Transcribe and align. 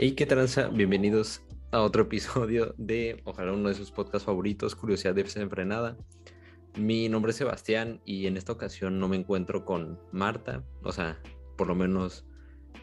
Hey, 0.00 0.12
¿qué 0.12 0.26
tranza? 0.26 0.68
Bienvenidos 0.68 1.42
a 1.72 1.82
otro 1.82 2.02
episodio 2.02 2.72
de, 2.78 3.20
ojalá 3.24 3.52
uno 3.52 3.68
de 3.68 3.74
sus 3.74 3.90
podcasts 3.90 4.26
favoritos, 4.26 4.76
Curiosidad 4.76 5.12
Desenfrenada. 5.12 5.96
Mi 6.76 7.08
nombre 7.08 7.30
es 7.30 7.36
Sebastián 7.36 8.00
y 8.04 8.28
en 8.28 8.36
esta 8.36 8.52
ocasión 8.52 9.00
no 9.00 9.08
me 9.08 9.16
encuentro 9.16 9.64
con 9.64 9.98
Marta, 10.12 10.62
o 10.84 10.92
sea, 10.92 11.20
por 11.56 11.66
lo 11.66 11.74
menos 11.74 12.24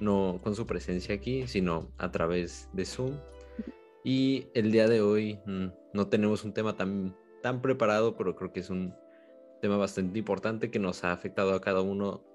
no 0.01 0.41
con 0.43 0.57
su 0.57 0.67
presencia 0.67 1.15
aquí, 1.15 1.47
sino 1.47 1.89
a 1.99 2.11
través 2.11 2.67
de 2.73 2.83
Zoom. 2.83 3.13
Y 4.03 4.47
el 4.53 4.73
día 4.73 4.89
de 4.89 4.99
hoy 4.99 5.39
mm, 5.45 5.67
no 5.93 6.09
tenemos 6.09 6.43
un 6.43 6.53
tema 6.53 6.75
tan, 6.75 7.15
tan 7.41 7.61
preparado, 7.61 8.17
pero 8.17 8.35
creo 8.35 8.51
que 8.51 8.59
es 8.59 8.69
un 8.69 8.93
tema 9.61 9.77
bastante 9.77 10.19
importante 10.19 10.69
que 10.69 10.79
nos 10.79 11.05
ha 11.05 11.13
afectado 11.13 11.53
a 11.53 11.61
cada 11.61 11.79
uno 11.79 12.25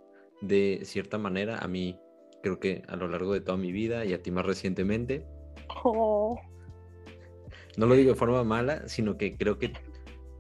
de 0.41 0.81
cierta 0.85 1.19
manera. 1.19 1.59
A 1.59 1.69
mí 1.69 2.01
creo 2.43 2.59
que 2.59 2.83
a 2.89 2.97
lo 2.97 3.09
largo 3.09 3.33
de 3.33 3.41
toda 3.41 3.59
mi 3.59 3.73
vida 3.73 4.05
y 4.05 4.13
a 4.13 4.23
ti 4.23 4.31
más 4.31 4.47
recientemente. 4.47 5.25
Oh. 5.85 6.39
No 7.77 7.87
lo 7.87 7.95
digo 7.95 8.11
de 8.11 8.17
forma 8.17 8.43
mala, 8.45 8.89
sino 8.89 9.17
que 9.17 9.37
creo 9.37 9.59
que 9.59 9.73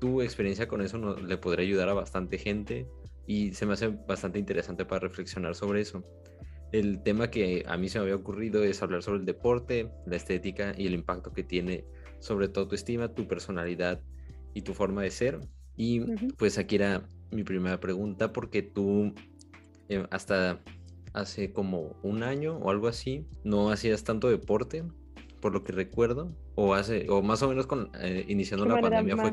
tu 0.00 0.22
experiencia 0.22 0.66
con 0.66 0.80
eso 0.80 0.98
no, 0.98 1.14
le 1.14 1.36
podría 1.36 1.66
ayudar 1.66 1.88
a 1.88 1.94
bastante 1.94 2.38
gente 2.38 2.88
y 3.26 3.52
se 3.52 3.66
me 3.66 3.74
hace 3.74 3.88
bastante 3.88 4.38
interesante 4.38 4.84
para 4.84 5.00
reflexionar 5.00 5.54
sobre 5.54 5.82
eso. 5.82 6.04
El 6.72 7.02
tema 7.02 7.30
que 7.30 7.64
a 7.66 7.76
mí 7.76 7.88
se 7.88 7.98
me 7.98 8.04
había 8.04 8.16
ocurrido 8.16 8.64
es 8.64 8.82
hablar 8.82 9.02
sobre 9.02 9.20
el 9.20 9.26
deporte, 9.26 9.90
la 10.06 10.16
estética 10.16 10.72
y 10.76 10.86
el 10.86 10.94
impacto 10.94 11.32
que 11.32 11.42
tiene 11.42 11.84
sobre 12.20 12.48
todo 12.48 12.68
tu 12.68 12.74
estima, 12.74 13.08
tu 13.08 13.26
personalidad 13.26 14.00
y 14.54 14.62
tu 14.62 14.74
forma 14.74 15.02
de 15.02 15.10
ser. 15.10 15.40
Y 15.76 16.00
pues 16.36 16.58
aquí 16.58 16.76
era 16.76 17.08
mi 17.30 17.44
primera 17.44 17.80
pregunta 17.80 18.32
porque 18.32 18.62
tú 18.62 19.14
eh, 19.88 20.06
hasta 20.10 20.60
hace 21.12 21.52
como 21.52 21.96
un 22.02 22.22
año 22.22 22.56
o 22.58 22.70
algo 22.70 22.88
así, 22.88 23.26
no 23.44 23.70
hacías 23.70 24.04
tanto 24.04 24.28
deporte, 24.28 24.84
por 25.40 25.52
lo 25.52 25.64
que 25.64 25.72
recuerdo, 25.72 26.34
o 26.54 26.74
hace, 26.74 27.08
o 27.08 27.22
más 27.22 27.42
o 27.42 27.48
menos 27.48 27.66
con 27.66 27.90
eh, 28.00 28.24
iniciando 28.28 28.66
la 28.66 28.80
pandemia 28.80 29.16
fue. 29.16 29.32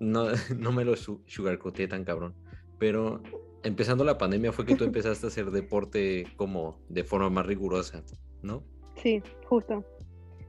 No, 0.00 0.26
no 0.58 0.72
me 0.72 0.84
lo 0.84 0.94
sugarcoté 0.96 1.88
tan 1.88 2.04
cabrón. 2.04 2.34
Pero 2.78 3.22
empezando 3.62 4.04
la 4.04 4.18
pandemia 4.18 4.52
fue 4.52 4.64
que 4.64 4.76
tú 4.76 4.84
empezaste 4.84 5.26
a 5.26 5.28
hacer 5.28 5.50
deporte 5.50 6.26
como 6.36 6.80
de 6.88 7.04
forma 7.04 7.30
más 7.30 7.46
rigurosa, 7.46 8.02
¿no? 8.42 8.62
Sí, 9.02 9.22
justo. 9.44 9.84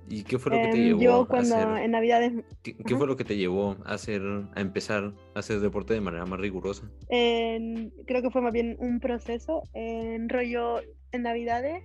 ¿Y 0.09 0.23
qué 0.23 0.39
fue 0.39 0.51
lo 0.51 0.57
que 0.63 0.71
te 0.71 0.77
em, 0.77 0.87
llevó 0.87 1.01
yo 1.01 1.27
cuando 1.27 1.55
a 1.55 1.73
hacer, 1.73 1.83
en 1.83 1.91
Navidades... 1.91 2.33
¿Qué, 2.63 2.95
fue 2.95 3.05
lo 3.05 3.15
que 3.15 3.23
te 3.23 3.37
llevó 3.37 3.77
a 3.85 3.93
hacer, 3.93 4.21
a 4.55 4.59
empezar 4.59 5.13
a 5.35 5.39
hacer 5.39 5.59
deporte 5.59 5.93
de 5.93 6.01
manera 6.01 6.25
más 6.25 6.39
rigurosa? 6.39 6.89
creo 7.07 8.21
que 8.21 8.31
fue 8.31 8.41
más 8.41 8.51
bien 8.51 8.75
un 8.79 8.99
proceso. 8.99 9.63
En 9.73 10.27
rollo, 10.27 10.81
en 11.11 11.21
Navidades 11.21 11.83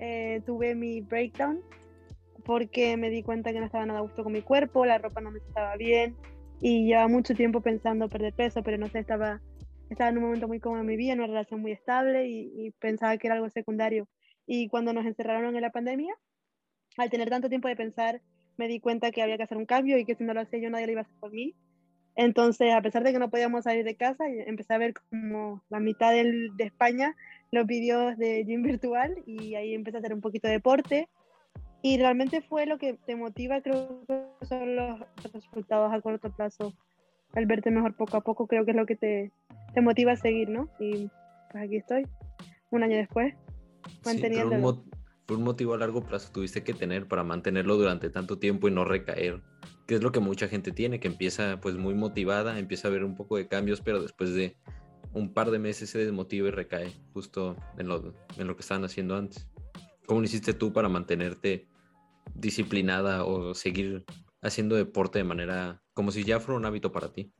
eh, 0.00 0.40
tuve 0.46 0.74
mi 0.74 1.02
breakdown 1.02 1.60
porque 2.44 2.96
me 2.96 3.10
di 3.10 3.22
cuenta 3.22 3.52
que 3.52 3.60
no 3.60 3.66
estaba 3.66 3.84
nada 3.84 3.98
a 3.98 4.02
gusto 4.02 4.24
con 4.24 4.32
mi 4.32 4.40
cuerpo, 4.40 4.86
la 4.86 4.96
ropa 4.96 5.20
no 5.20 5.30
me 5.30 5.38
estaba 5.38 5.76
bien 5.76 6.16
y 6.62 6.86
llevaba 6.86 7.08
mucho 7.08 7.34
tiempo 7.34 7.60
pensando 7.60 8.08
perder 8.08 8.32
peso, 8.32 8.62
pero 8.62 8.78
no 8.78 8.88
sé, 8.88 9.00
estaba, 9.00 9.42
estaba 9.90 10.08
en 10.08 10.16
un 10.16 10.24
momento 10.24 10.48
muy 10.48 10.58
cómodo 10.58 10.80
en 10.80 10.86
mi 10.86 10.96
vida, 10.96 11.12
en 11.12 11.18
una 11.18 11.28
relación 11.28 11.60
muy 11.60 11.72
estable 11.72 12.26
y, 12.26 12.50
y 12.56 12.70
pensaba 12.70 13.18
que 13.18 13.26
era 13.26 13.36
algo 13.36 13.50
secundario. 13.50 14.08
Y 14.46 14.68
cuando 14.68 14.94
nos 14.94 15.04
encerraron 15.04 15.54
en 15.56 15.60
la 15.60 15.70
pandemia, 15.70 16.14
al 16.98 17.10
tener 17.10 17.30
tanto 17.30 17.48
tiempo 17.48 17.68
de 17.68 17.76
pensar, 17.76 18.20
me 18.56 18.68
di 18.68 18.80
cuenta 18.80 19.10
que 19.10 19.22
había 19.22 19.36
que 19.36 19.44
hacer 19.44 19.56
un 19.56 19.66
cambio 19.66 19.96
y 19.98 20.04
que 20.04 20.16
si 20.16 20.24
no 20.24 20.34
lo 20.34 20.40
hacía 20.40 20.58
yo 20.58 20.68
nadie 20.68 20.86
lo 20.86 20.92
iba 20.92 21.00
a 21.00 21.04
hacer 21.04 21.16
por 21.20 21.32
mí. 21.32 21.54
Entonces, 22.16 22.74
a 22.74 22.82
pesar 22.82 23.04
de 23.04 23.12
que 23.12 23.20
no 23.20 23.30
podíamos 23.30 23.64
salir 23.64 23.84
de 23.84 23.94
casa, 23.94 24.24
empecé 24.28 24.74
a 24.74 24.78
ver 24.78 24.92
como 24.92 25.62
la 25.70 25.78
mitad 25.78 26.12
del, 26.12 26.56
de 26.56 26.64
España 26.64 27.14
los 27.52 27.66
vídeos 27.66 28.18
de 28.18 28.44
gym 28.44 28.62
virtual 28.62 29.22
y 29.24 29.54
ahí 29.54 29.72
empecé 29.72 29.98
a 29.98 30.00
hacer 30.00 30.12
un 30.12 30.20
poquito 30.20 30.48
de 30.48 30.54
deporte. 30.54 31.08
Y 31.80 31.96
realmente 31.96 32.40
fue 32.40 32.66
lo 32.66 32.76
que 32.76 32.94
te 32.94 33.14
motiva, 33.14 33.60
creo 33.60 34.02
que 34.08 34.46
son 34.46 34.74
los 34.74 35.00
resultados 35.32 35.92
a 35.92 36.00
corto 36.00 36.34
plazo. 36.34 36.74
El 37.34 37.46
verte 37.46 37.70
mejor 37.70 37.94
poco 37.94 38.16
a 38.16 38.22
poco, 38.22 38.48
creo 38.48 38.64
que 38.64 38.72
es 38.72 38.76
lo 38.76 38.86
que 38.86 38.96
te, 38.96 39.30
te 39.72 39.80
motiva 39.80 40.12
a 40.12 40.16
seguir, 40.16 40.48
¿no? 40.48 40.68
Y 40.80 41.08
pues 41.52 41.64
aquí 41.64 41.76
estoy, 41.76 42.08
un 42.70 42.82
año 42.82 42.96
después, 42.96 43.32
manteniéndolo 44.04 44.82
un 45.36 45.44
motivo 45.44 45.74
a 45.74 45.78
largo 45.78 46.02
plazo 46.02 46.30
tuviste 46.32 46.64
que 46.64 46.74
tener 46.74 47.06
para 47.06 47.22
mantenerlo 47.22 47.76
durante 47.76 48.08
tanto 48.10 48.38
tiempo 48.38 48.68
y 48.68 48.70
no 48.70 48.84
recaer? 48.84 49.42
Que 49.86 49.96
es 49.96 50.02
lo 50.02 50.12
que 50.12 50.20
mucha 50.20 50.48
gente 50.48 50.72
tiene, 50.72 51.00
que 51.00 51.08
empieza 51.08 51.60
pues 51.60 51.76
muy 51.76 51.94
motivada, 51.94 52.58
empieza 52.58 52.88
a 52.88 52.90
ver 52.90 53.04
un 53.04 53.14
poco 53.14 53.36
de 53.36 53.48
cambios, 53.48 53.80
pero 53.80 54.00
después 54.00 54.34
de 54.34 54.56
un 55.12 55.32
par 55.32 55.50
de 55.50 55.58
meses 55.58 55.90
se 55.90 55.98
desmotiva 55.98 56.48
y 56.48 56.50
recae 56.50 56.92
justo 57.12 57.56
en 57.76 57.88
lo, 57.88 58.14
en 58.36 58.46
lo 58.46 58.56
que 58.56 58.62
estaban 58.62 58.84
haciendo 58.84 59.16
antes. 59.16 59.48
¿Cómo 60.06 60.20
lo 60.20 60.26
hiciste 60.26 60.54
tú 60.54 60.72
para 60.72 60.88
mantenerte 60.88 61.68
disciplinada 62.34 63.24
o 63.24 63.54
seguir 63.54 64.04
haciendo 64.40 64.76
deporte 64.76 65.18
de 65.18 65.24
manera 65.24 65.82
como 65.92 66.12
si 66.12 66.24
ya 66.24 66.40
fuera 66.40 66.58
un 66.58 66.64
hábito 66.64 66.92
para 66.92 67.12
ti? 67.12 67.32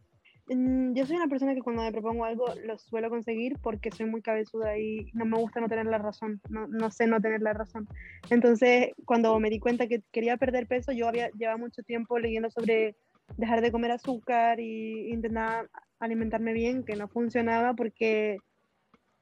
Mm, 0.49 0.95
yo 0.95 1.05
soy 1.05 1.17
una 1.17 1.29
persona 1.29 1.55
que 1.55 1.61
cuando 1.61 1.83
me 1.83 1.93
propongo 1.93 2.25
algo 2.25 2.47
lo 2.65 2.79
suelo 2.79 3.11
conseguir 3.11 3.59
porque 3.63 3.91
soy 3.91 4.07
muy 4.07 4.23
cabezuda 4.23 4.79
y 4.79 5.11
no 5.13 5.27
me 5.27 5.37
gusta 5.39 5.61
no 5.61 5.69
tener 5.69 5.87
la 5.87 5.99
razón, 5.99 6.41
no, 6.49 6.67
no 6.67 6.91
sé 6.91 7.07
no 7.07 7.21
tener 7.21 7.43
la 7.43 7.53
razón. 7.53 7.87
Entonces, 8.31 8.93
cuando 9.05 9.39
me 9.41 9.51
di 9.51 9.59
cuenta 9.59 9.89
que 9.89 10.03
quería 10.11 10.37
perder 10.39 10.67
peso, 10.67 10.93
yo 10.93 11.09
había 11.09 11.31
llevado 11.31 11.59
mucho 11.59 11.83
tiempo 11.83 12.19
leyendo 12.19 12.51
sobre 12.51 12.97
dejar 13.37 13.61
de 13.61 13.71
comer 13.71 13.91
azúcar 13.91 14.59
y 14.59 15.11
intentar 15.11 15.69
alimentarme 16.01 16.55
bien, 16.55 16.85
que 16.85 16.97
no 16.97 17.09
funcionaba 17.09 17.75
porque 17.75 18.39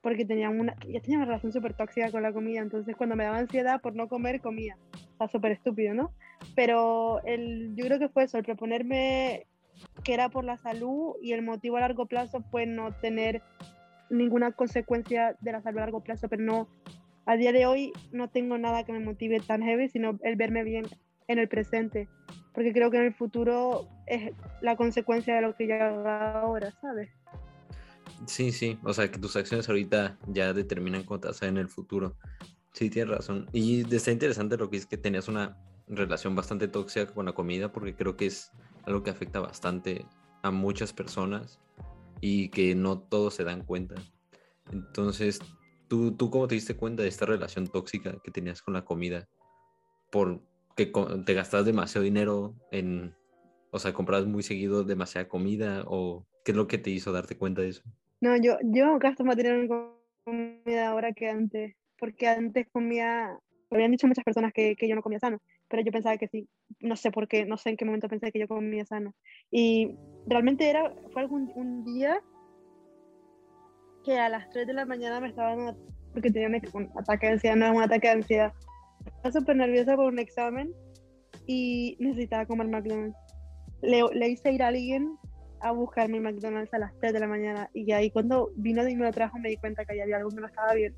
porque 0.00 0.24
tenía 0.24 0.50
una, 0.50 0.76
ya 0.86 1.00
tenía 1.00 1.16
una 1.16 1.26
relación 1.26 1.52
súper 1.52 1.74
tóxica 1.74 2.12
con 2.12 2.22
la 2.22 2.32
comida, 2.32 2.60
entonces 2.60 2.94
cuando 2.94 3.16
me 3.16 3.24
daba 3.24 3.38
ansiedad 3.38 3.80
por 3.80 3.96
no 3.96 4.06
comer, 4.06 4.40
comía. 4.40 4.78
Está 5.10 5.26
súper 5.26 5.50
estúpido, 5.50 5.94
¿no? 5.94 6.12
Pero 6.54 7.20
el, 7.24 7.74
yo 7.74 7.86
creo 7.86 7.98
que 7.98 8.08
fue 8.08 8.22
eso, 8.22 8.38
el 8.38 8.44
proponerme 8.44 9.48
que 10.04 10.14
era 10.14 10.28
por 10.28 10.44
la 10.44 10.56
salud 10.56 11.14
y 11.22 11.32
el 11.32 11.42
motivo 11.42 11.76
a 11.76 11.80
largo 11.80 12.06
plazo 12.06 12.42
fue 12.50 12.66
no 12.66 12.92
tener 12.94 13.42
ninguna 14.10 14.52
consecuencia 14.52 15.36
de 15.40 15.52
la 15.52 15.62
salud 15.62 15.78
a 15.78 15.82
largo 15.82 16.02
plazo, 16.02 16.28
pero 16.28 16.42
no, 16.42 16.68
a 17.26 17.36
día 17.36 17.52
de 17.52 17.66
hoy 17.66 17.92
no 18.12 18.28
tengo 18.28 18.56
nada 18.58 18.84
que 18.84 18.92
me 18.92 19.00
motive 19.00 19.40
tan 19.40 19.62
heavy, 19.62 19.88
sino 19.88 20.18
el 20.22 20.36
verme 20.36 20.62
bien 20.62 20.86
en 21.28 21.38
el 21.38 21.48
presente, 21.48 22.08
porque 22.54 22.72
creo 22.72 22.90
que 22.90 22.98
en 22.98 23.04
el 23.04 23.14
futuro 23.14 23.88
es 24.06 24.32
la 24.62 24.76
consecuencia 24.76 25.34
de 25.34 25.42
lo 25.42 25.56
que 25.56 25.66
ya 25.66 25.88
haga 25.88 26.40
ahora, 26.40 26.72
¿sabes? 26.80 27.10
Sí, 28.26 28.52
sí, 28.52 28.78
o 28.82 28.94
sea 28.94 29.10
que 29.10 29.18
tus 29.18 29.36
acciones 29.36 29.68
ahorita 29.68 30.16
ya 30.28 30.52
determinan 30.52 31.02
cómo 31.02 31.20
te 31.20 31.28
vas 31.28 31.42
a 31.42 31.48
en 31.48 31.58
el 31.58 31.68
futuro. 31.68 32.16
Sí, 32.72 32.90
tienes 32.90 33.14
razón. 33.14 33.46
Y 33.52 33.92
está 33.94 34.12
interesante 34.12 34.56
lo 34.56 34.70
que 34.70 34.76
es 34.76 34.86
que 34.86 34.96
tenías 34.96 35.28
una 35.28 35.56
relación 35.88 36.34
bastante 36.34 36.68
tóxica 36.68 37.12
con 37.12 37.26
la 37.26 37.32
comida, 37.32 37.72
porque 37.72 37.94
creo 37.94 38.16
que 38.16 38.26
es 38.26 38.52
algo 38.86 39.02
que 39.02 39.10
afecta 39.10 39.40
bastante 39.40 40.06
a 40.42 40.50
muchas 40.50 40.92
personas 40.92 41.60
y 42.20 42.48
que 42.48 42.74
no 42.74 42.98
todos 42.98 43.34
se 43.34 43.44
dan 43.44 43.64
cuenta. 43.64 43.96
Entonces, 44.72 45.40
¿tú, 45.88 46.12
¿tú 46.16 46.30
cómo 46.30 46.48
te 46.48 46.54
diste 46.54 46.76
cuenta 46.76 47.02
de 47.02 47.08
esta 47.08 47.26
relación 47.26 47.66
tóxica 47.66 48.18
que 48.22 48.30
tenías 48.30 48.62
con 48.62 48.74
la 48.74 48.84
comida? 48.84 49.28
¿Porque 50.10 50.92
te 51.24 51.34
gastas 51.34 51.64
demasiado 51.64 52.04
dinero 52.04 52.54
en, 52.70 53.14
o 53.70 53.78
sea, 53.78 53.92
compras 53.92 54.24
muy 54.26 54.42
seguido 54.42 54.84
demasiada 54.84 55.28
comida 55.28 55.84
o 55.86 56.24
qué 56.44 56.52
es 56.52 56.56
lo 56.56 56.68
que 56.68 56.78
te 56.78 56.90
hizo 56.90 57.12
darte 57.12 57.36
cuenta 57.36 57.62
de 57.62 57.68
eso? 57.68 57.82
No, 58.20 58.36
yo, 58.36 58.56
yo 58.62 58.98
gasto 58.98 59.24
más 59.24 59.36
dinero 59.36 59.60
en 59.60 59.68
comida 60.24 60.88
ahora 60.88 61.12
que 61.12 61.28
antes, 61.28 61.74
porque 61.98 62.28
antes 62.28 62.66
comía, 62.72 63.38
me 63.70 63.76
habían 63.76 63.90
dicho 63.90 64.06
muchas 64.06 64.24
personas 64.24 64.52
que, 64.52 64.74
que 64.76 64.88
yo 64.88 64.94
no 64.94 65.02
comía 65.02 65.20
sano 65.20 65.40
pero 65.68 65.82
yo 65.82 65.92
pensaba 65.92 66.16
que 66.16 66.28
sí, 66.28 66.48
no 66.80 66.96
sé 66.96 67.10
por 67.10 67.28
qué, 67.28 67.44
no 67.44 67.56
sé 67.56 67.70
en 67.70 67.76
qué 67.76 67.84
momento 67.84 68.08
pensé 68.08 68.30
que 68.30 68.38
yo 68.38 68.48
comía 68.48 68.84
sano. 68.84 69.14
Y 69.50 69.96
realmente 70.26 70.68
era, 70.68 70.94
fue 71.12 71.22
algún 71.22 71.50
un 71.54 71.84
día 71.84 72.20
que 74.04 74.18
a 74.18 74.28
las 74.28 74.48
3 74.50 74.66
de 74.66 74.74
la 74.74 74.86
mañana 74.86 75.20
me 75.20 75.28
estaba 75.28 75.56
dando, 75.56 75.76
porque 76.12 76.30
tenía 76.30 76.48
un 76.72 76.90
ataque 76.96 77.26
de 77.26 77.32
ansiedad, 77.32 77.56
no 77.56 77.66
era 77.66 77.74
un 77.74 77.82
ataque 77.82 78.06
de 78.06 78.14
ansiedad. 78.14 78.52
Estaba 79.04 79.32
súper 79.32 79.56
nerviosa 79.56 79.96
por 79.96 80.06
un 80.12 80.18
examen 80.18 80.72
y 81.46 81.96
necesitaba 81.98 82.46
comer 82.46 82.68
McDonald's. 82.68 83.16
Le, 83.82 84.02
le 84.14 84.28
hice 84.28 84.52
ir 84.52 84.62
a 84.62 84.68
alguien 84.68 85.16
a 85.60 85.72
buscarme 85.72 86.20
McDonald's 86.20 86.72
a 86.74 86.78
las 86.78 86.96
3 86.98 87.12
de 87.12 87.20
la 87.20 87.26
mañana 87.26 87.68
y 87.72 87.90
ahí 87.92 88.10
cuando 88.10 88.50
vino 88.56 88.86
y 88.86 88.94
me 88.94 89.04
lo 89.04 89.10
trajo 89.10 89.38
me 89.38 89.48
di 89.48 89.56
cuenta 89.56 89.84
que 89.84 90.00
había 90.00 90.16
algo 90.16 90.30
que 90.30 90.40
no 90.40 90.46
estaba 90.46 90.74
bien, 90.74 90.94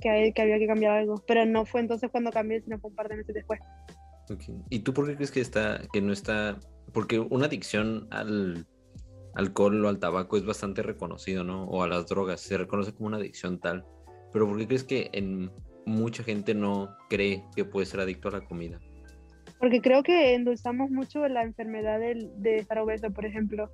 que, 0.00 0.32
que 0.34 0.42
había 0.42 0.58
que 0.58 0.66
cambiar 0.66 0.98
algo. 0.98 1.22
Pero 1.26 1.46
no 1.46 1.64
fue 1.64 1.80
entonces 1.80 2.10
cuando 2.10 2.32
cambié, 2.32 2.60
sino 2.60 2.78
fue 2.80 2.90
un 2.90 2.96
par 2.96 3.08
de 3.08 3.16
meses 3.16 3.34
después. 3.34 3.60
¿Y 4.70 4.80
tú 4.80 4.92
por 4.92 5.06
qué 5.06 5.16
crees 5.16 5.30
que 5.30 5.40
está, 5.40 5.80
que 5.92 6.00
no 6.00 6.12
está? 6.12 6.58
Porque 6.92 7.18
una 7.18 7.46
adicción 7.46 8.06
al 8.10 8.66
alcohol 9.34 9.84
o 9.84 9.88
al 9.88 9.98
tabaco 9.98 10.36
es 10.36 10.44
bastante 10.44 10.82
reconocido, 10.82 11.44
¿no? 11.44 11.64
O 11.64 11.82
a 11.82 11.88
las 11.88 12.06
drogas, 12.06 12.40
se 12.40 12.58
reconoce 12.58 12.92
como 12.92 13.08
una 13.08 13.18
adicción 13.18 13.58
tal. 13.58 13.84
Pero 14.32 14.46
¿por 14.46 14.58
qué 14.58 14.66
crees 14.66 14.84
que 14.84 15.10
en 15.12 15.50
mucha 15.86 16.22
gente 16.22 16.54
no 16.54 16.96
cree 17.08 17.44
que 17.54 17.64
puede 17.64 17.86
ser 17.86 18.00
adicto 18.00 18.28
a 18.28 18.32
la 18.32 18.44
comida? 18.44 18.78
Porque 19.58 19.80
creo 19.80 20.02
que 20.02 20.34
endulzamos 20.34 20.90
mucho 20.90 21.26
la 21.28 21.42
enfermedad 21.42 21.98
de, 21.98 22.30
de 22.36 22.56
estar 22.56 22.78
obeso, 22.78 23.10
por 23.10 23.24
ejemplo. 23.24 23.70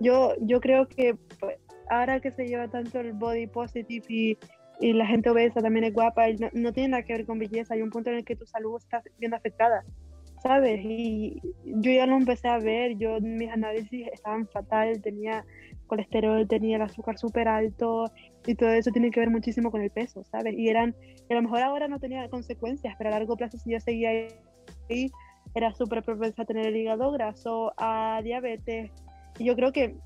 Yo, 0.00 0.34
yo 0.40 0.60
creo 0.60 0.86
que 0.86 1.16
pues, 1.40 1.58
ahora 1.90 2.20
que 2.20 2.30
se 2.30 2.46
lleva 2.46 2.68
tanto 2.68 3.00
el 3.00 3.12
body 3.12 3.46
positive 3.46 4.04
y, 4.08 4.38
y 4.80 4.92
la 4.92 5.06
gente 5.06 5.30
obesa 5.30 5.60
también 5.60 5.84
es 5.84 5.92
guapa 5.92 6.28
y 6.30 6.36
no, 6.52 6.72
tiene 6.72 6.90
nada 6.90 7.02
que 7.02 7.14
ver 7.14 7.26
con 7.26 7.38
belleza. 7.38 7.74
Hay 7.74 7.82
un 7.82 7.90
punto 7.90 8.10
en 8.10 8.16
el 8.16 8.24
que 8.24 8.36
tu 8.36 8.46
salud 8.46 8.76
está 8.76 9.02
bien 9.18 9.34
afectada, 9.34 9.84
¿sabes? 10.42 10.80
Y 10.84 11.40
yo 11.64 11.90
ya 11.90 12.06
lo 12.06 12.16
empecé 12.16 12.48
a 12.48 12.58
ver, 12.58 12.96
yo 12.96 13.20
mis 13.20 13.50
análisis 13.50 14.06
estaban 14.12 14.46
fatal, 14.48 15.00
tenía 15.02 15.44
colesterol, 15.86 16.46
tenía 16.46 16.76
el 16.76 16.82
azúcar 16.82 17.18
súper 17.18 17.48
alto 17.48 18.10
y 18.46 18.54
todo 18.54 18.70
eso 18.70 18.90
tiene 18.92 19.10
que 19.10 19.20
ver 19.20 19.30
muchísimo 19.30 19.70
con 19.70 19.82
el 19.82 19.90
peso, 19.90 20.22
¿sabes? 20.24 20.54
Y 20.56 20.68
eran, 20.68 20.94
a 21.28 21.34
lo 21.34 21.42
mejor 21.42 21.62
ahora 21.62 21.88
no 21.88 21.98
tenía 21.98 22.28
consecuencias, 22.28 22.94
pero 22.98 23.10
a 23.10 23.12
largo 23.12 23.36
plazo 23.36 23.58
si 23.58 23.72
yo 23.72 23.80
seguía 23.80 24.10
ahí, 24.88 25.10
era 25.54 25.72
súper 25.72 26.02
propensa 26.02 26.42
a 26.42 26.44
tener 26.44 26.66
el 26.66 26.76
hígado 26.76 27.10
graso, 27.10 27.72
a 27.78 28.20
diabetes. 28.22 28.90
Y 29.38 29.44
yo 29.44 29.56
creo 29.56 29.72
que, 29.72 29.96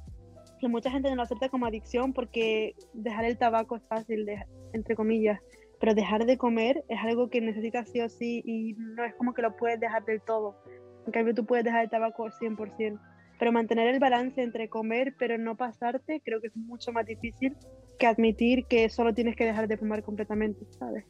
que 0.63 0.69
mucha 0.69 0.93
gente 0.93 1.11
no 1.11 1.17
lo 1.17 1.23
acepta 1.23 1.49
como 1.49 1.67
adicción 1.67 2.13
porque 2.13 2.77
dejar 2.93 3.25
el 3.25 3.37
tabaco 3.37 3.75
es 3.75 3.83
fácil, 3.89 4.25
de, 4.25 4.47
entre 4.73 4.95
comillas, 4.95 5.41
pero 5.81 5.93
dejar 5.93 6.25
de 6.25 6.39
comer 6.39 6.85
es 6.89 7.01
algo 7.01 7.29
que 7.31 7.41
necesitas 7.41 7.91
sí 7.91 8.01
o 8.01 8.09
sí 8.09 8.45
y 8.47 8.75
no 8.75 9.05
es 9.05 9.13
como 9.17 9.35
que 9.35 9.43
lo 9.43 9.57
puedes 9.57 9.81
dejar 9.81 10.05
del 10.05 10.23
todo. 10.23 10.57
En 11.05 11.13
cambio, 11.13 11.35
tú 11.35 11.45
puedes 11.45 11.65
dejar 11.65 11.83
el 11.83 11.91
tabaco 11.91 12.31
100%, 12.31 13.01
pero 13.41 13.51
mantener 13.51 13.93
el 13.93 13.99
balance 13.99 14.41
entre 14.41 14.69
comer 14.69 15.17
pero 15.19 15.37
no 15.37 15.57
pasarte 15.57 16.23
creo 16.25 16.41
que 16.41 16.47
es 16.47 16.57
mucho 16.57 16.93
más 16.93 17.07
difícil 17.07 17.57
que 17.99 18.07
admitir 18.07 18.67
que 18.67 18.89
solo 18.89 19.13
tienes 19.13 19.35
que 19.35 19.45
dejar 19.45 19.67
de 19.67 19.77
fumar 19.77 20.05
completamente, 20.05 20.65
¿sabes? 20.79 21.05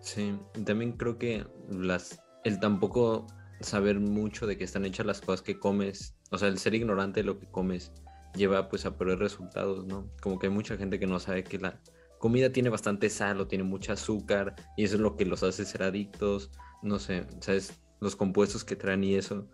Sí, 0.00 0.36
también 0.66 0.96
creo 0.96 1.18
que 1.18 1.46
las, 1.68 2.20
el 2.42 2.58
tampoco 2.58 3.28
saber 3.60 4.00
mucho 4.00 4.48
de 4.48 4.58
qué 4.58 4.64
están 4.64 4.84
hechas 4.86 5.06
las 5.06 5.20
cosas 5.20 5.42
que 5.42 5.60
comes, 5.60 6.16
o 6.32 6.38
sea, 6.38 6.48
el 6.48 6.58
ser 6.58 6.74
ignorante 6.74 7.20
de 7.20 7.26
lo 7.26 7.38
que 7.38 7.46
comes 7.46 7.92
lleva 8.34 8.68
pues 8.68 8.86
a 8.86 8.96
peores 8.96 9.18
resultados, 9.18 9.86
¿no? 9.86 10.10
Como 10.20 10.38
que 10.38 10.46
hay 10.46 10.52
mucha 10.52 10.76
gente 10.76 10.98
que 10.98 11.06
no 11.06 11.18
sabe 11.18 11.44
que 11.44 11.58
la 11.58 11.80
comida 12.18 12.52
tiene 12.52 12.68
bastante 12.68 13.08
sal 13.10 13.40
o 13.40 13.46
tiene 13.46 13.64
mucho 13.64 13.92
azúcar 13.92 14.54
y 14.76 14.84
eso 14.84 14.96
es 14.96 15.00
lo 15.00 15.16
que 15.16 15.24
los 15.24 15.42
hace 15.42 15.64
ser 15.64 15.82
adictos, 15.82 16.50
no 16.82 16.98
sé, 16.98 17.26
¿sabes? 17.40 17.80
Los 18.00 18.14
compuestos 18.14 18.64
que 18.64 18.76
traen 18.76 19.04
y 19.04 19.14
eso. 19.14 19.48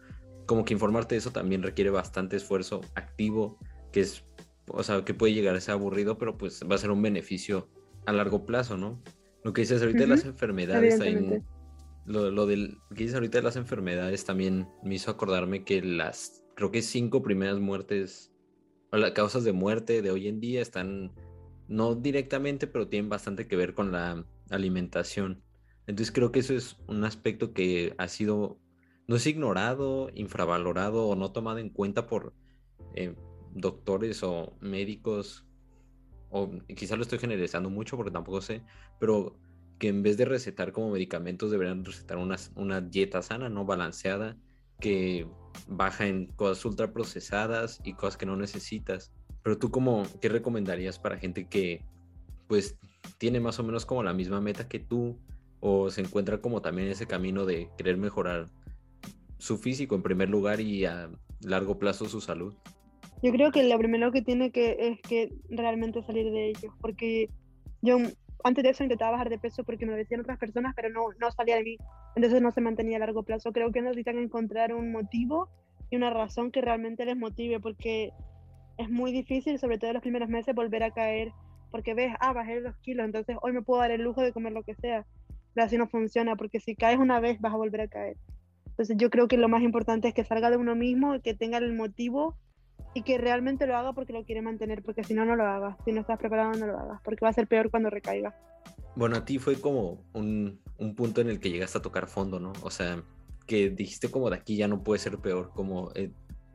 Como 0.47 0.65
que 0.65 0.75
informarte 0.75 1.15
de 1.15 1.21
eso 1.21 1.31
también 1.31 1.63
requiere 1.63 1.91
bastante 1.91 2.37
esfuerzo 2.37 2.81
activo, 2.95 3.59
que 3.93 4.01
es, 4.01 4.25
o 4.69 4.83
sea, 4.83 5.05
que 5.05 5.15
puede 5.15 5.33
llegar 5.33 5.57
a 5.57 5.61
ser 5.61 5.73
aburrido, 5.73 6.19
pero 6.19 6.37
pues 6.37 6.61
va 6.71 6.75
a 6.75 6.79
ser 6.79 6.91
un 6.91 7.03
beneficio 7.03 7.69
a 8.05 8.13
largo 8.13 8.45
plazo, 8.45 8.77
¿no? 8.77 9.03
Lo 9.43 9.53
que 9.53 9.63
dices 9.63 9.81
ahorita 9.81 10.01
de 10.01 10.07
las 10.09 10.25
enfermedades, 10.25 11.01
lo, 12.05 12.31
lo 12.31 12.47
del 12.47 12.79
que 12.91 13.05
dices 13.05 13.15
ahorita 13.15 13.39
de 13.39 13.45
las 13.45 13.57
enfermedades 13.57 14.25
también 14.25 14.69
me 14.83 14.97
hizo 14.97 15.11
acordarme 15.11 15.65
que 15.65 15.83
las, 15.83 16.45
creo 16.57 16.71
que 16.73 16.83
cinco 16.83 17.23
primeras 17.23 17.59
muertes, 17.61 18.33
las 18.93 19.13
causas 19.13 19.45
de 19.45 19.53
muerte 19.53 20.03
de 20.03 20.11
hoy 20.11 20.29
en 20.29 20.41
día 20.41 20.63
están 20.63 21.13
no 21.69 21.95
directamente, 21.95 22.67
pero 22.67 22.89
tienen 22.89 23.09
bastante 23.09 23.47
que 23.49 23.57
ver 23.57 23.75
con 23.75 23.93
la 23.93 24.25
alimentación. 24.51 25.43
Entonces 25.87 26.13
creo 26.13 26.33
que 26.33 26.41
eso 26.41 26.55
es 26.55 26.77
un 26.87 27.05
aspecto 27.05 27.53
que 27.53 27.95
ha 27.99 28.09
sido, 28.09 28.59
no 29.07 29.17
es 29.17 29.27
ignorado, 29.27 30.11
infravalorado 30.15 31.07
o 31.07 31.17
no 31.17 31.33
tomado 31.33 31.59
en 31.59 31.71
cuenta 31.71 32.07
por 32.07 32.35
eh, 32.95 33.15
doctores 33.53 34.23
o 34.23 34.57
médicos, 34.61 35.45
o 36.31 36.51
quizá 36.77 36.97
lo 36.97 37.03
estoy 37.03 37.19
generalizando 37.19 37.71
mucho 37.71 37.97
porque 37.97 38.11
tampoco 38.11 38.41
sé, 38.41 38.63
pero 38.99 39.39
que 39.79 39.89
en 39.89 40.03
vez 40.03 40.17
de 40.17 40.25
recetar 40.25 40.73
como 40.73 40.91
medicamentos 40.91 41.51
deberían 41.51 41.85
recetar 41.85 42.19
una, 42.19 42.37
una 42.55 42.81
dieta 42.81 43.23
sana, 43.23 43.49
no 43.49 43.65
balanceada, 43.65 44.37
que 44.81 45.27
baja 45.69 46.07
en 46.07 46.27
cosas 46.27 46.65
ultraprocesadas 46.65 47.81
y 47.85 47.95
cosas 47.95 48.17
que 48.17 48.27
no 48.27 48.37
necesitas. 48.37 49.13
Pero 49.43 49.59
tú 49.59 49.71
como, 49.71 50.05
¿qué 50.21 50.29
recomendarías 50.29 50.99
para 50.99 51.19
gente 51.19 51.49
que 51.49 51.85
pues 52.49 52.79
tiene 53.19 53.41
más 53.41 53.59
o 53.59 53.65
menos 53.65 53.87
como 53.87 54.03
la 54.03 54.13
misma 54.13 54.41
meta 54.41 54.69
que 54.69 54.79
tú 54.79 55.19
o 55.61 55.91
se 55.91 56.01
encuentra 56.01 56.41
como 56.41 56.63
también 56.63 56.89
ese 56.89 57.07
camino 57.07 57.45
de 57.45 57.71
querer 57.77 57.97
mejorar 57.97 58.47
su 59.39 59.59
físico 59.59 59.95
en 59.95 60.03
primer 60.03 60.29
lugar 60.29 60.61
y 60.61 60.85
a 60.85 61.11
largo 61.41 61.79
plazo 61.79 62.09
su 62.09 62.21
salud? 62.21 62.55
Yo 63.23 63.33
creo 63.33 63.51
que 63.51 63.63
lo 63.63 63.79
primero 63.79 64.13
que 64.13 64.23
tiene 64.23 64.51
que 64.51 64.77
es 64.79 65.01
que 65.01 65.33
realmente 65.49 66.03
salir 66.03 66.31
de 66.31 66.51
ello, 66.51 66.75
porque 66.81 67.31
yo 67.83 67.99
antes 68.45 68.63
de 68.63 68.71
eso 68.71 68.83
intentaba 68.83 69.13
bajar 69.13 69.31
de 69.31 69.39
peso 69.39 69.65
porque 69.65 69.87
me 69.87 69.97
decían 69.97 70.21
otras 70.21 70.39
personas, 70.39 70.75
pero 70.77 70.91
no, 70.91 71.07
no 71.19 71.31
salía 71.33 71.57
de 71.57 71.65
mí, 71.65 71.77
entonces 72.17 72.41
no 72.41 72.51
se 72.51 72.63
mantenía 72.63 72.97
a 72.97 73.01
largo 73.01 73.23
plazo. 73.23 73.53
Creo 73.53 73.71
que 73.71 73.83
necesitan 73.83 74.19
encontrar 74.19 74.75
un 74.75 74.91
motivo 74.91 75.51
y 75.91 75.97
una 75.97 76.11
razón 76.11 76.51
que 76.51 76.63
realmente 76.63 77.05
les 77.05 77.17
motive, 77.17 77.61
porque 77.61 78.11
es 78.79 78.91
muy 78.91 79.13
difícil, 79.13 79.59
sobre 79.59 79.79
todo 79.79 79.91
en 79.91 79.95
los 79.95 80.03
primeros 80.03 80.29
meses, 80.29 80.55
volver 80.55 80.83
a 80.83 80.91
caer, 80.91 81.33
porque 81.71 81.95
ves, 81.95 82.15
ah, 82.21 82.33
bajé 82.33 82.63
dos 82.63 82.75
kilos, 82.79 83.05
entonces 83.05 83.37
hoy 83.43 83.53
me 83.53 83.63
puedo 83.63 83.81
dar 83.81 83.91
el 83.91 84.03
lujo 84.03 84.23
de 84.23 84.33
comer 84.33 84.53
lo 84.53 84.63
que 84.63 84.75
sea, 84.75 85.05
pero 85.55 85.67
así 85.67 85.77
no 85.77 85.89
funciona, 85.89 86.37
porque 86.37 86.59
si 86.59 86.75
caes 86.75 86.99
una 86.99 87.21
vez 87.21 87.39
vas 87.41 87.53
a 87.53 87.57
volver 87.57 87.83
a 87.83 87.89
caer. 87.89 88.17
Entonces 88.67 88.97
yo 88.99 89.11
creo 89.11 89.29
que 89.29 89.37
lo 89.37 89.49
más 89.49 89.63
importante 89.63 90.09
es 90.09 90.15
que 90.15 90.25
salga 90.25 90.51
de 90.51 90.57
uno 90.57 90.75
mismo, 90.75 91.21
que 91.21 91.35
tenga 91.35 91.59
el 91.59 91.75
motivo 91.75 92.35
y 92.95 93.03
que 93.03 93.19
realmente 93.19 93.67
lo 93.67 93.77
haga 93.77 93.93
porque 93.93 94.13
lo 94.13 94.25
quiere 94.25 94.43
mantener, 94.43 94.83
porque 94.83 95.05
si 95.05 95.15
no, 95.15 95.25
no 95.25 95.37
lo 95.37 95.45
hagas, 95.45 95.77
si 95.85 95.93
no 95.93 96.01
estás 96.01 96.19
preparado, 96.19 96.53
no 96.53 96.67
lo 96.67 96.79
hagas, 96.79 97.01
porque 97.05 97.25
va 97.25 97.29
a 97.29 97.35
ser 97.35 97.47
peor 97.47 97.71
cuando 97.71 97.91
recaiga. 97.91 98.35
Bueno, 98.95 99.17
a 99.17 99.25
ti 99.25 99.39
fue 99.39 99.61
como 99.61 100.05
un, 100.15 100.61
un 100.79 100.95
punto 100.95 101.21
en 101.21 101.29
el 101.29 101.39
que 101.39 101.51
llegaste 101.51 101.79
a 101.79 101.83
tocar 101.83 102.07
fondo, 102.07 102.41
¿no? 102.41 102.53
O 102.63 102.71
sea, 102.71 103.03
que 103.47 103.71
dijiste 103.71 104.11
como 104.11 104.31
de 104.31 104.37
aquí 104.37 104.57
ya 104.57 104.69
no 104.69 104.83
puede 104.83 104.99
ser 104.99 105.19
peor, 105.19 105.51
como 105.55 105.91
eh, 105.95 106.11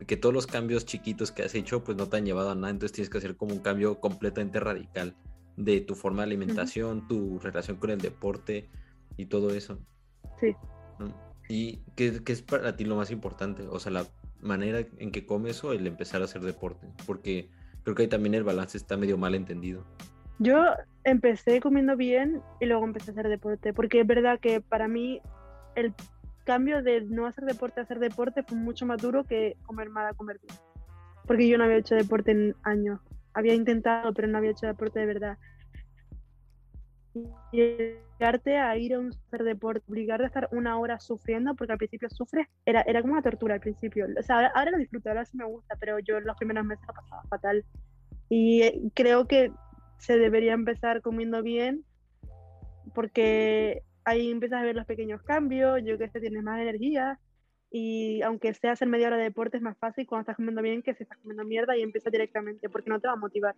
que 0.08 0.18
todos 0.18 0.34
los 0.34 0.48
cambios 0.48 0.86
chiquitos 0.86 1.32
que 1.32 1.44
has 1.44 1.56
hecho 1.56 1.84
pues 1.84 1.98
no 1.98 2.08
te 2.08 2.18
han 2.18 2.26
llevado 2.26 2.52
a 2.52 2.56
nada, 2.56 2.70
entonces 2.70 2.94
tienes 2.94 3.10
que 3.10 3.18
hacer 3.18 3.36
como 3.38 3.54
un 3.54 3.60
cambio 3.60 4.00
completamente 4.00 4.60
radical 4.60 5.16
de 5.58 5.82
tu 5.82 5.96
forma 5.96 6.24
de 6.24 6.28
alimentación, 6.28 7.08
tu 7.08 7.40
relación 7.40 7.78
con 7.78 7.92
el 7.92 8.00
deporte 8.00 8.70
y 9.18 9.28
todo 9.28 9.54
eso. 9.54 9.80
Sí. 10.40 10.56
¿Y 11.50 11.82
qué, 11.96 12.24
qué, 12.24 12.34
es 12.34 12.42
para 12.42 12.76
ti 12.76 12.86
lo 12.86 12.96
más 12.96 13.12
importante? 13.12 13.68
O 13.68 13.80
sea, 13.80 13.92
la 13.92 14.06
manera 14.42 14.86
en 14.98 15.12
que 15.12 15.26
comes 15.26 15.64
o 15.64 15.74
el 15.74 15.88
empezar 15.88 16.22
a 16.22 16.26
hacer 16.26 16.42
deporte, 16.42 16.88
porque 17.06 17.50
creo 17.84 17.96
que 17.96 18.04
ahí 18.04 18.10
también 18.10 18.36
el 18.36 18.44
balance 18.44 18.78
está 18.78 18.98
medio 18.98 19.18
mal 19.18 19.36
entendido. 19.36 19.86
Yo 20.40 20.66
empecé 21.04 21.60
comiendo 21.62 21.96
bien 21.96 22.42
y 22.60 22.66
luego 22.66 22.84
empecé 22.86 23.12
a 23.12 23.14
hacer 23.14 23.28
deporte, 23.28 23.74
porque 23.74 24.02
es 24.02 24.08
verdad 24.08 24.40
que 24.40 24.62
para 24.62 24.88
mí 24.88 25.22
el 25.76 25.94
cambio 26.44 26.82
de 26.82 27.02
no 27.02 27.28
hacer 27.28 27.46
deporte 27.46 27.80
a 27.80 27.84
hacer 27.84 28.00
deporte 28.00 28.44
fue 28.44 28.58
mucho 28.58 28.86
más 28.86 29.02
duro 29.02 29.24
que 29.24 29.56
comer 29.66 29.90
mal 29.90 30.08
a 30.08 30.14
comer 30.14 30.40
bien. 30.42 30.56
Porque 31.26 31.48
yo 31.48 31.58
no 31.58 31.66
había 31.66 31.78
hecho 31.78 31.96
deporte 31.96 32.32
en 32.32 32.56
años. 32.64 33.00
Había 33.34 33.54
intentado, 33.54 34.14
pero 34.14 34.28
no 34.28 34.38
había 34.38 34.52
hecho 34.52 34.66
deporte 34.66 35.00
de 35.00 35.06
verdad. 35.06 35.38
Obligarte 37.14 38.58
a 38.58 38.78
ir 38.78 38.94
a 38.94 39.00
un 39.00 39.10
hacer 39.10 39.44
deporte, 39.44 39.84
obligarte 39.88 40.24
a 40.24 40.28
estar 40.28 40.50
una 40.52 40.80
hora 40.80 41.00
sufriendo, 41.00 41.56
porque 41.56 41.74
al 41.74 41.78
principio 41.78 42.10
sufres, 42.10 42.48
era, 42.66 42.82
era 42.82 43.02
como 43.02 43.14
una 43.14 43.22
tortura 43.22 43.56
al 43.56 43.60
principio. 43.60 44.08
O 44.18 44.24
sea, 44.24 44.48
ahora, 44.48 44.72
lo 44.72 44.78
disfruto, 44.78 45.10
ahora 45.10 45.26
sí 45.26 45.38
me 45.38 45.46
gusta, 45.46 45.76
pero 45.80 46.00
yo 46.00 46.20
los 46.20 46.38
primeros 46.38 46.66
meses 46.66 46.86
lo 46.88 46.94
pasaba 46.94 47.24
fatal. 47.30 47.66
Y 48.30 48.62
eh, 48.62 48.82
creo 48.94 49.28
que 49.28 49.52
se 49.98 50.18
debería 50.18 50.54
empezar 50.54 51.02
comiendo 51.02 51.44
bien, 51.44 51.84
porque 52.94 53.84
ahí 54.04 54.32
empiezas 54.32 54.62
a 54.62 54.64
ver 54.64 54.76
los 54.76 54.86
pequeños 54.86 55.22
cambios, 55.24 55.82
yo 55.84 55.98
que 55.98 56.10
sé, 56.10 56.20
tienes 56.20 56.44
más 56.44 56.60
energía 56.60 57.20
y 57.72 58.22
aunque 58.22 58.54
sea 58.54 58.74
hacer 58.74 58.90
media 58.90 59.08
hora 59.08 59.18
de 59.18 59.24
deporte 59.24 59.58
es 59.58 59.64
más 59.64 59.78
fácil 59.78 60.06
cuando 60.06 60.24
estás 60.24 60.36
comiendo 60.36 60.62
bien 60.62 60.82
que 60.82 60.94
si 60.94 61.04
estás 61.04 61.18
comiendo 61.20 61.46
mierda 61.46 61.78
y 61.78 61.82
empiezas 61.82 62.12
directamente 62.12 62.70
porque 62.70 62.90
no 62.90 63.00
te 63.00 63.08
va 63.08 63.14
a 63.14 63.18
motivar, 63.18 63.56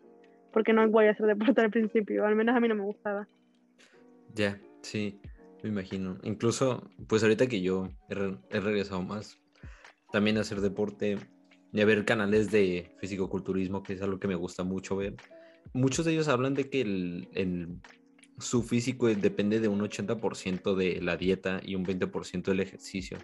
porque 0.52 0.72
no 0.72 0.88
voy 0.90 1.08
a 1.08 1.12
hacer 1.12 1.26
deporte 1.26 1.62
al 1.62 1.72
principio, 1.72 2.26
al 2.26 2.36
menos 2.36 2.56
a 2.56 2.60
mí 2.60 2.68
no 2.68 2.76
me 2.76 2.84
gustaba. 2.84 3.28
Ya, 4.36 4.60
sí, 4.82 5.20
me 5.64 5.70
imagino. 5.70 6.20
Incluso, 6.24 6.90
pues 7.08 7.24
ahorita 7.24 7.48
que 7.48 7.62
yo 7.62 7.90
he, 8.10 8.60
regresado 8.60 9.02
más 9.02 9.42
también 10.12 10.38
a 10.38 10.42
hacer 10.42 10.62
deporte 10.62 11.18
y 11.72 11.82
a 11.82 11.86
ver 11.86 12.06
canales 12.06 12.52
de 12.52 12.92
fisicoculturismo, 13.00 13.82
que 13.82 13.94
es 13.94 14.02
algo 14.04 14.20
que 14.20 14.28
me 14.28 14.36
gusta 14.36 14.64
mucho 14.64 14.96
ver. 14.96 15.16
Muchos 15.74 16.06
de 16.06 16.12
ellos 16.12 16.28
hablan 16.28 16.54
de 16.54 16.70
que 16.70 16.82
el 16.82 17.80
su 18.38 18.64
físico 18.64 19.08
depende 19.08 19.60
de 19.60 19.68
un 19.68 19.80
80% 19.82 20.76
de 20.76 21.02
la 21.02 21.18
dieta 21.18 21.62
y 21.64 21.76
un 21.76 21.86
20% 21.86 22.44
del 22.44 22.60
ejercicio. 22.60 23.18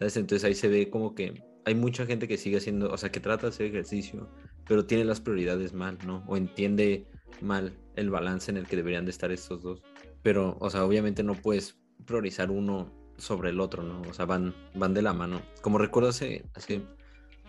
Entonces 0.00 0.44
ahí 0.44 0.54
se 0.54 0.68
ve 0.68 0.90
como 0.90 1.14
que 1.14 1.42
hay 1.64 1.74
mucha 1.74 2.06
gente 2.06 2.26
que 2.26 2.38
sigue 2.38 2.56
haciendo, 2.56 2.90
o 2.90 2.96
sea, 2.96 3.12
que 3.12 3.20
trata 3.20 3.42
de 3.42 3.48
hacer 3.50 3.66
ejercicio, 3.66 4.28
pero 4.66 4.86
tiene 4.86 5.04
las 5.04 5.20
prioridades 5.20 5.74
mal, 5.74 5.98
¿no? 6.06 6.24
O 6.26 6.36
entiende 6.36 7.06
mal 7.40 7.76
el 7.96 8.10
balance 8.10 8.50
en 8.50 8.56
el 8.56 8.66
que 8.66 8.76
deberían 8.76 9.04
de 9.04 9.10
estar 9.10 9.30
estos 9.30 9.62
dos. 9.62 9.82
Pero, 10.22 10.56
o 10.60 10.70
sea, 10.70 10.84
obviamente 10.84 11.22
no 11.22 11.34
puedes 11.34 11.78
priorizar 12.06 12.50
uno 12.50 12.92
sobre 13.18 13.50
el 13.50 13.60
otro, 13.60 13.82
¿no? 13.82 14.00
O 14.08 14.14
sea, 14.14 14.24
van, 14.24 14.54
van 14.74 14.94
de 14.94 15.02
la 15.02 15.12
mano. 15.12 15.42
Como 15.60 15.76
recuerdo 15.76 16.08
hace, 16.08 16.44
hace 16.54 16.78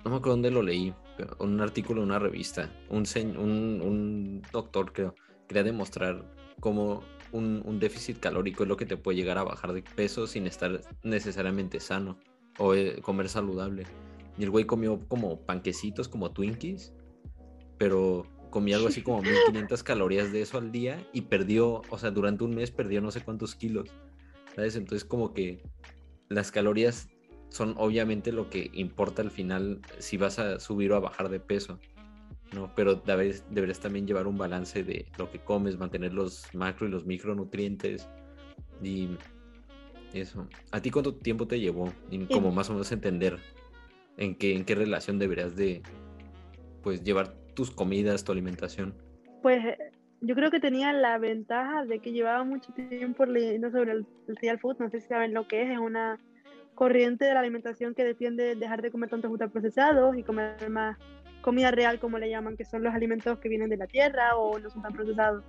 no 0.04 0.12
me 0.12 0.18
acuerdo 0.18 0.32
dónde 0.32 0.52
lo 0.52 0.62
leí, 0.62 0.94
pero 1.18 1.38
un 1.40 1.62
artículo 1.62 2.02
en 2.02 2.08
una 2.08 2.20
revista, 2.20 2.70
un, 2.90 3.06
un, 3.38 3.82
un 3.82 4.42
doctor 4.52 4.92
creo, 4.92 5.16
quería 5.48 5.64
demostrar 5.64 6.26
como 6.60 7.04
un, 7.32 7.80
déficit 7.80 8.20
calórico 8.20 8.64
es 8.64 8.70
lo 8.70 8.78
que 8.78 8.86
te 8.86 8.98
puede 8.98 9.18
llegar 9.18 9.38
a 9.38 9.44
bajar 9.44 9.74
de 9.74 9.84
peso 9.84 10.28
sin 10.28 10.48
estar 10.48 10.82
necesariamente 11.04 11.80
sano 11.80 12.18
o 12.58 12.74
eh, 12.74 13.02
comer 13.02 13.30
saludable. 13.30 13.86
Y 14.38 14.44
el 14.44 14.50
güey 14.50 14.66
comió 14.66 15.00
como 15.08 15.42
panquecitos, 15.42 16.08
como 16.08 16.32
Twinkies, 16.32 16.94
pero 17.78 18.26
comía 18.50 18.76
algo 18.76 18.90
así 18.90 19.02
como 19.02 19.22
1500 19.24 19.84
calorías 19.84 20.32
de 20.32 20.42
eso 20.42 20.58
al 20.58 20.72
día 20.72 21.06
y 21.14 21.22
perdió, 21.22 21.82
o 21.90 21.98
sea, 21.98 22.12
durante 22.12 22.44
un 22.44 22.54
mes 22.54 22.72
perdió 22.72 23.02
no 23.02 23.12
sé 23.12 23.22
cuántos 23.22 23.56
kilos, 23.56 23.90
¿sabes? 24.56 24.76
Entonces 24.76 25.06
como 25.06 25.34
que 25.34 25.64
las 26.30 26.52
calorías 26.52 27.10
son 27.50 27.76
obviamente 27.78 28.32
lo 28.32 28.50
que 28.50 28.70
importa 28.74 29.22
al 29.22 29.32
final 29.32 29.82
si 30.00 30.18
vas 30.18 30.40
a 30.40 30.60
subir 30.60 30.92
o 30.92 30.96
a 30.96 31.00
bajar 31.00 31.30
de 31.30 31.40
peso, 31.40 31.80
¿no? 32.54 32.74
Pero 32.76 32.96
deberías, 32.96 33.46
deberías 33.50 33.80
también 33.80 34.08
llevar 34.08 34.28
un 34.28 34.38
balance 34.38 34.84
de 34.84 35.08
lo 35.18 35.30
que 35.32 35.40
comes, 35.40 35.78
mantener 35.78 36.14
los 36.14 36.54
macro 36.54 36.88
y 36.88 36.92
los 36.92 37.06
micronutrientes 37.06 38.08
y 38.82 39.10
eso. 40.20 40.48
¿A 40.72 40.82
ti 40.82 40.92
cuánto 40.92 41.16
tiempo 41.16 41.48
te 41.48 41.60
llevó? 41.60 41.92
Y 42.10 42.26
como 42.26 42.52
más 42.52 42.70
o 42.70 42.74
menos 42.74 42.92
entender 42.92 43.38
en 44.18 44.36
qué, 44.36 44.56
en 44.56 44.66
qué 44.66 44.76
relación 44.76 45.20
deberías 45.20 45.56
de 45.56 45.82
pues 46.84 47.04
llevar 47.04 47.34
tus 47.54 47.72
comidas, 47.72 48.24
tu 48.24 48.32
alimentación. 48.32 48.94
Pues 49.42 49.60
yo 50.22 50.36
creo 50.36 50.52
que 50.52 50.60
tenía 50.60 50.94
la 50.94 51.18
ventaja 51.18 51.86
de 51.86 52.00
que 52.00 52.12
llevaba 52.12 52.44
mucho 52.44 52.72
tiempo 52.74 53.26
leyendo 53.26 53.72
sobre 53.72 53.92
el, 53.94 54.06
real 54.28 54.60
food, 54.60 54.78
no 54.80 54.90
sé 54.90 55.02
si 55.02 55.08
saben 55.08 55.34
lo 55.34 55.48
que 55.48 55.64
es, 55.64 55.72
es 55.72 55.80
una 55.80 56.20
corriente 56.76 57.26
de 57.26 57.34
la 57.34 57.40
alimentación 57.42 57.94
que 57.94 58.04
defiende 58.04 58.44
de 58.44 58.56
dejar 58.56 58.82
de 58.82 58.92
comer 58.92 59.10
tantos 59.10 59.32
ultraprocesados 59.32 60.18
y 60.18 60.24
comer 60.24 60.70
más 60.70 60.98
comida 61.42 61.72
real, 61.72 62.00
como 62.00 62.20
le 62.20 62.30
llaman, 62.30 62.56
que 62.56 62.66
son 62.66 62.84
los 62.84 62.94
alimentos 62.94 63.40
que 63.40 63.50
vienen 63.50 63.70
de 63.70 63.78
la 63.78 63.88
tierra 63.88 64.36
o 64.36 64.60
no 64.60 64.70
son 64.70 64.84
tan 64.84 64.94
procesados. 64.94 65.44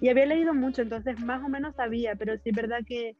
Y 0.00 0.08
había 0.08 0.26
leído 0.26 0.54
mucho, 0.54 0.82
entonces 0.82 1.20
más 1.24 1.42
o 1.44 1.48
menos 1.48 1.74
sabía, 1.74 2.14
pero 2.14 2.34
sí 2.38 2.50
es 2.50 2.56
verdad 2.56 2.80
que 2.86 3.16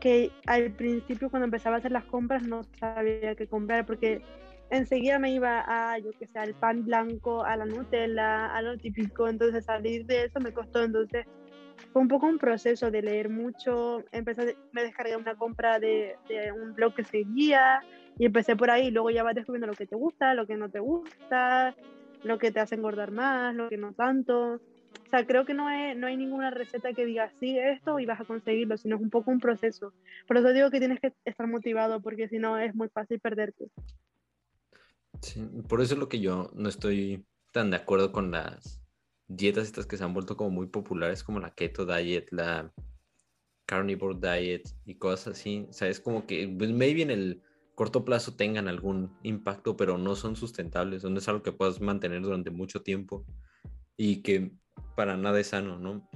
que 0.00 0.30
al 0.46 0.70
principio 0.72 1.30
cuando 1.30 1.46
empezaba 1.46 1.76
a 1.76 1.78
hacer 1.78 1.92
las 1.92 2.04
compras 2.04 2.42
no 2.42 2.62
sabía 2.78 3.34
qué 3.34 3.46
comprar 3.46 3.84
porque 3.86 4.22
enseguida 4.70 5.18
me 5.18 5.32
iba 5.32 5.64
a, 5.66 5.98
yo 5.98 6.10
que 6.18 6.26
sé, 6.26 6.38
al 6.38 6.54
pan 6.54 6.84
blanco, 6.84 7.44
a 7.44 7.56
la 7.56 7.64
Nutella, 7.64 8.54
a 8.54 8.62
lo 8.62 8.76
típico, 8.76 9.28
entonces 9.28 9.64
salir 9.64 10.04
de 10.06 10.24
eso 10.24 10.40
me 10.40 10.52
costó, 10.52 10.82
entonces 10.82 11.26
fue 11.92 12.02
un 12.02 12.08
poco 12.08 12.26
un 12.26 12.38
proceso 12.38 12.90
de 12.90 13.02
leer 13.02 13.28
mucho, 13.28 14.04
empecé, 14.12 14.56
me 14.72 14.82
descargué 14.82 15.16
una 15.16 15.34
compra 15.34 15.78
de, 15.78 16.16
de 16.28 16.52
un 16.52 16.74
blog 16.74 16.94
que 16.94 17.04
seguía 17.04 17.80
y 18.18 18.26
empecé 18.26 18.56
por 18.56 18.70
ahí, 18.70 18.90
luego 18.90 19.10
ya 19.10 19.22
vas 19.22 19.34
descubriendo 19.34 19.68
lo 19.68 19.74
que 19.74 19.86
te 19.86 19.96
gusta, 19.96 20.34
lo 20.34 20.46
que 20.46 20.56
no 20.56 20.68
te 20.68 20.80
gusta, 20.80 21.74
lo 22.24 22.38
que 22.38 22.50
te 22.50 22.60
hace 22.60 22.74
engordar 22.74 23.12
más, 23.12 23.54
lo 23.54 23.68
que 23.68 23.76
no 23.76 23.92
tanto. 23.92 24.60
O 25.06 25.10
sea, 25.10 25.26
creo 25.26 25.46
que 25.46 25.54
no, 25.54 25.64
no 25.94 26.06
hay 26.06 26.16
ninguna 26.16 26.50
receta 26.50 26.92
que 26.92 27.06
diga 27.06 27.32
sí 27.40 27.58
esto 27.58 27.98
y 27.98 28.04
vas 28.04 28.20
a 28.20 28.24
conseguirlo, 28.24 28.76
sino 28.76 28.96
es 28.96 29.02
un 29.02 29.08
poco 29.08 29.30
un 29.30 29.40
proceso. 29.40 29.94
Por 30.26 30.36
eso 30.36 30.52
digo 30.52 30.70
que 30.70 30.80
tienes 30.80 31.00
que 31.00 31.14
estar 31.24 31.46
motivado, 31.46 32.02
porque 32.02 32.28
si 32.28 32.38
no 32.38 32.58
es 32.58 32.74
muy 32.74 32.90
fácil 32.90 33.18
perderte. 33.18 33.70
Sí, 35.22 35.48
por 35.66 35.80
eso 35.80 35.94
es 35.94 36.00
lo 36.00 36.08
que 36.08 36.20
yo 36.20 36.50
no 36.54 36.68
estoy 36.68 37.24
tan 37.52 37.70
de 37.70 37.76
acuerdo 37.78 38.12
con 38.12 38.30
las 38.30 38.82
dietas 39.28 39.64
estas 39.64 39.86
que 39.86 39.96
se 39.96 40.04
han 40.04 40.14
vuelto 40.14 40.36
como 40.36 40.50
muy 40.50 40.66
populares, 40.66 41.24
como 41.24 41.40
la 41.40 41.50
keto 41.50 41.86
diet, 41.86 42.28
la 42.30 42.70
carnivore 43.66 44.18
diet 44.20 44.68
y 44.84 44.96
cosas 44.96 45.38
así. 45.38 45.66
O 45.70 45.72
sea, 45.72 45.88
es 45.88 46.00
como 46.00 46.26
que 46.26 46.48
pues, 46.48 46.70
maybe 46.70 47.02
en 47.02 47.10
el 47.10 47.42
corto 47.74 48.04
plazo 48.04 48.34
tengan 48.34 48.68
algún 48.68 49.16
impacto, 49.22 49.76
pero 49.76 49.98
no 49.98 50.16
son 50.16 50.36
sustentables, 50.36 51.04
no 51.04 51.18
es 51.18 51.28
algo 51.28 51.42
que 51.42 51.52
puedas 51.52 51.80
mantener 51.80 52.22
durante 52.22 52.50
mucho 52.50 52.82
tiempo 52.82 53.24
y 53.96 54.22
que 54.22 54.52
para 54.96 55.16
nada 55.16 55.40
es 55.40 55.48
sano, 55.48 55.78
¿no? 55.78 56.08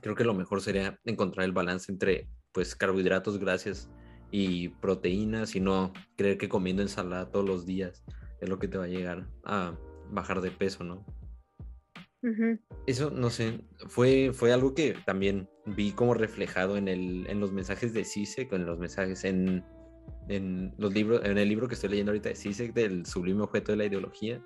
Creo 0.00 0.14
que 0.14 0.24
lo 0.24 0.34
mejor 0.34 0.60
sería 0.60 0.98
encontrar 1.04 1.44
el 1.44 1.52
balance 1.52 1.90
entre 1.90 2.28
pues 2.52 2.74
carbohidratos, 2.74 3.38
grasas 3.38 3.88
y 4.30 4.68
proteínas 4.68 5.54
y 5.54 5.60
no 5.60 5.92
creer 6.16 6.38
que 6.38 6.48
comiendo 6.48 6.82
ensalada 6.82 7.30
todos 7.30 7.46
los 7.46 7.66
días 7.66 8.04
es 8.40 8.48
lo 8.48 8.58
que 8.58 8.68
te 8.68 8.78
va 8.78 8.84
a 8.84 8.88
llegar 8.88 9.28
a 9.44 9.74
bajar 10.10 10.40
de 10.40 10.50
peso, 10.50 10.84
¿no? 10.84 11.04
Eso, 12.86 13.10
no 13.10 13.30
sé, 13.30 13.64
fue, 13.88 14.30
fue 14.32 14.52
algo 14.52 14.74
que 14.74 14.94
también 15.04 15.48
vi 15.66 15.90
como 15.90 16.14
reflejado 16.14 16.76
en, 16.76 16.86
el, 16.86 17.26
en 17.28 17.40
los 17.40 17.50
mensajes 17.50 17.92
de 17.92 18.04
CISEC, 18.04 18.52
en 18.52 18.64
los 18.64 18.78
mensajes 18.78 19.24
en, 19.24 19.64
en, 20.28 20.72
los 20.78 20.94
libros, 20.94 21.20
en 21.24 21.36
el 21.36 21.48
libro 21.48 21.66
que 21.66 21.74
estoy 21.74 21.90
leyendo 21.90 22.12
ahorita 22.12 22.28
de 22.28 22.36
CISEC, 22.36 22.74
del 22.74 23.06
sublime 23.06 23.42
objeto 23.42 23.72
de 23.72 23.78
la 23.78 23.86
ideología, 23.86 24.40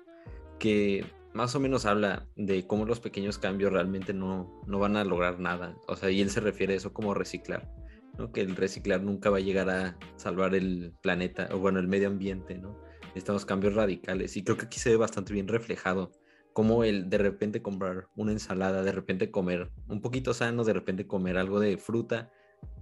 que 0.57 1.05
más 1.37 1.53
o 1.53 1.59
menos 1.59 1.85
habla 1.85 2.27
de 2.35 2.65
cómo 2.65 2.83
los 2.85 2.99
pequeños 2.99 3.37
cambios 3.37 3.71
realmente 3.71 4.11
no, 4.11 4.59
no 4.65 4.79
van 4.79 4.97
a 4.97 5.03
lograr 5.03 5.39
nada. 5.39 5.77
O 5.87 5.95
sea, 5.95 6.09
y 6.09 6.19
él 6.19 6.31
se 6.31 6.39
refiere 6.39 6.73
a 6.73 6.77
eso 6.77 6.93
como 6.93 7.13
reciclar, 7.13 7.71
¿no? 8.17 8.31
Que 8.31 8.41
el 8.41 8.55
reciclar 8.55 9.03
nunca 9.03 9.29
va 9.29 9.37
a 9.37 9.41
llegar 9.41 9.69
a 9.69 9.99
salvar 10.15 10.55
el 10.55 10.95
planeta, 11.03 11.47
o 11.51 11.59
bueno, 11.59 11.77
el 11.77 11.87
medio 11.87 12.07
ambiente, 12.07 12.57
¿no? 12.57 12.81
Estamos 13.13 13.45
cambios 13.45 13.75
radicales. 13.75 14.35
Y 14.35 14.43
creo 14.43 14.57
que 14.57 14.65
aquí 14.65 14.79
se 14.79 14.89
ve 14.89 14.97
bastante 14.97 15.31
bien 15.31 15.47
reflejado 15.47 16.11
cómo 16.53 16.83
el 16.83 17.07
de 17.07 17.19
repente 17.19 17.61
comprar 17.61 18.07
una 18.15 18.31
ensalada, 18.31 18.81
de 18.81 18.91
repente 18.91 19.29
comer 19.29 19.69
un 19.87 20.01
poquito 20.01 20.33
sano, 20.33 20.63
de 20.63 20.73
repente 20.73 21.05
comer 21.05 21.37
algo 21.37 21.59
de 21.59 21.77
fruta, 21.77 22.31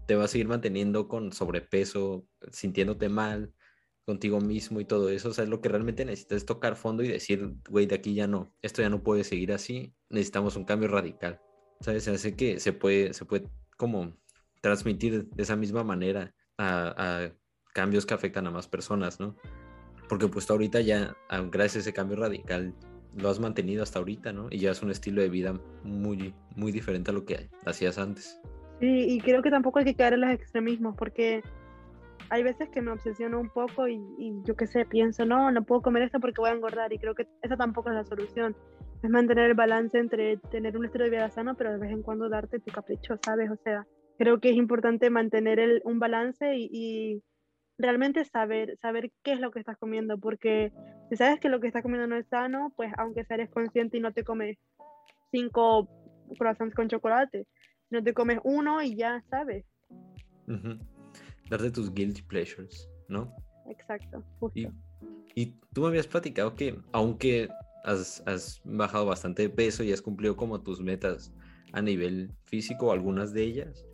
te 0.06 0.16
va 0.16 0.24
a 0.24 0.30
seguir 0.30 0.48
manteniendo 0.48 1.10
con 1.10 1.34
sobrepeso, 1.34 2.26
sintiéndote 2.52 3.10
mal, 3.10 3.52
contigo 4.06 4.40
mismo 4.40 4.80
y 4.80 4.86
todo 4.86 5.10
eso. 5.10 5.30
O 5.30 5.34
sea, 5.34 5.44
es 5.44 5.50
lo 5.50 5.62
que 5.62 5.70
realmente 5.70 6.06
necesitas 6.06 6.38
es 6.38 6.46
tocar 6.46 6.76
fondo 6.76 7.04
y 7.04 7.08
decir, 7.08 7.56
güey, 7.70 7.88
de 7.88 7.96
aquí 7.96 8.14
ya 8.14 8.28
no, 8.28 8.54
esto 8.62 8.82
ya 8.82 8.90
no 8.90 9.04
puede 9.04 9.24
seguir 9.24 9.52
así, 9.52 9.94
necesitamos 10.10 10.56
un 10.56 10.66
cambio 10.66 10.88
radical. 10.88 11.42
¿Sabes? 11.82 12.08
Hace 12.08 12.36
que 12.36 12.60
se 12.60 12.72
puede, 12.72 13.14
se 13.14 13.26
puede 13.26 13.50
como 13.78 14.16
transmitir 14.62 15.30
de 15.30 15.44
esa 15.44 15.56
misma 15.56 15.84
manera 15.84 16.34
a, 16.58 17.30
cambios 17.74 18.06
que 18.06 18.14
afectan 18.14 18.48
a 18.48 18.52
más 18.52 18.68
personas, 18.68 19.20
¿no? 19.20 19.36
Porque 20.08 20.28
pues 20.30 20.50
ahorita 20.50 20.80
ya, 20.80 21.16
gracias 21.52 21.76
a 21.76 21.80
ese 21.80 21.94
cambio 21.94 22.16
radical, 22.16 22.74
lo 23.18 23.30
has 23.30 23.40
mantenido 23.40 23.84
hasta 23.84 24.00
ahorita, 24.00 24.32
¿no? 24.32 24.48
Y 24.50 24.60
ya 24.60 24.72
es 24.72 24.82
un 24.82 24.92
estilo 24.92 25.22
de 25.22 25.30
vida 25.30 25.60
muy, 25.84 26.34
muy 26.56 26.72
diferente 26.72 27.12
a 27.12 27.14
lo 27.14 27.26
que 27.26 27.50
hacías 27.66 27.98
antes. 27.98 28.40
Sí, 28.80 29.06
y 29.10 29.20
creo 29.20 29.42
que 29.42 29.50
tampoco 29.50 29.80
hay 29.80 29.86
que 29.86 29.96
caer 29.96 30.14
en 30.14 30.22
los 30.22 30.32
extremismos, 30.32 30.96
porque 30.96 31.44
hay 32.30 32.44
veces 32.44 32.70
que 32.70 32.82
me 32.82 32.92
obsesiono 32.92 33.40
un 33.40 33.50
poco 33.50 33.88
y, 33.88 34.00
yo 34.44 34.56
qué 34.56 34.68
sé, 34.68 34.86
pienso, 34.86 35.26
no, 35.26 35.52
no 35.52 35.64
puedo 35.64 35.82
comer 35.82 36.04
esto 36.04 36.20
porque 36.20 36.42
voy 36.42 36.50
a 36.50 36.54
engordar 36.54 36.92
y 36.94 37.00
creo 37.00 37.16
que 37.16 37.28
esa 37.42 37.58
tampoco 37.58 37.90
es 37.90 37.96
la 37.96 38.04
solución. 38.04 38.56
Es 39.04 39.10
mantener 39.10 39.52
el 39.52 39.56
balance 39.56 39.98
entre 39.98 40.38
tener 40.38 40.78
un 40.78 40.86
estilo 40.86 41.04
de 41.04 41.12
vida 41.12 41.30
sano, 41.30 41.56
pero 41.56 41.72
de 41.72 41.78
vez 41.78 41.92
en 41.92 42.02
cuando 42.02 42.30
darte 42.30 42.60
tu 42.60 42.72
capricho, 42.72 43.18
¿sabes? 43.24 43.52
O 43.52 43.58
sea, 43.58 43.86
creo 44.18 44.40
que 44.40 44.50
es 44.50 44.56
importante 44.56 45.10
mantener 45.10 45.60
el, 45.60 45.82
un 45.84 46.00
balance 46.00 46.56
y, 46.56 47.22
realmente 47.78 48.24
saber, 48.24 48.78
saber 48.82 49.12
qué 49.22 49.34
es 49.34 49.42
lo 49.42 49.52
que 49.52 49.60
estás 49.60 49.78
comiendo, 49.78 50.18
porque 50.18 50.72
si 51.10 51.18
sabes 51.18 51.42
que 51.42 51.50
lo 51.50 51.60
que 51.60 51.68
estás 51.68 51.84
comiendo 51.84 52.08
no 52.08 52.16
es 52.16 52.26
sano, 52.28 52.72
pues 52.78 52.92
aunque 52.98 53.26
seas 53.26 53.50
consciente 53.50 53.98
y 53.98 54.00
no 54.00 54.14
te 54.14 54.24
comes 54.24 54.58
cinco 55.32 55.90
croissants 56.40 56.74
con 56.74 56.88
chocolate, 56.88 57.46
no 57.90 58.02
te 58.02 58.14
comes 58.14 58.40
uno 58.46 58.82
y 58.82 58.96
ya 58.96 59.22
sabes 59.30 59.66
darte 61.50 61.72
tus 61.72 61.94
guilty 61.94 62.22
pleasures, 62.24 62.90
¿no? 63.08 63.36
Exacto, 63.70 64.24
justo. 64.40 64.72
Y, 65.36 65.48
tú 65.74 65.82
me 65.82 65.88
habías 65.88 66.08
platicado 66.08 66.56
que 66.56 66.80
aunque 66.94 67.50
has, 67.84 68.24
has, 68.26 68.62
bajado 68.64 69.06
bastante 69.06 69.44
de 69.44 69.50
peso 69.50 69.84
y 69.84 69.92
has 69.92 70.02
cumplido 70.02 70.36
como 70.36 70.62
tus 70.62 70.80
metas 70.80 71.34
a 71.74 71.82
nivel 71.82 72.32
físico, 72.46 72.92
algunas 72.92 73.34
de 73.34 73.44
ellas, 73.44 73.86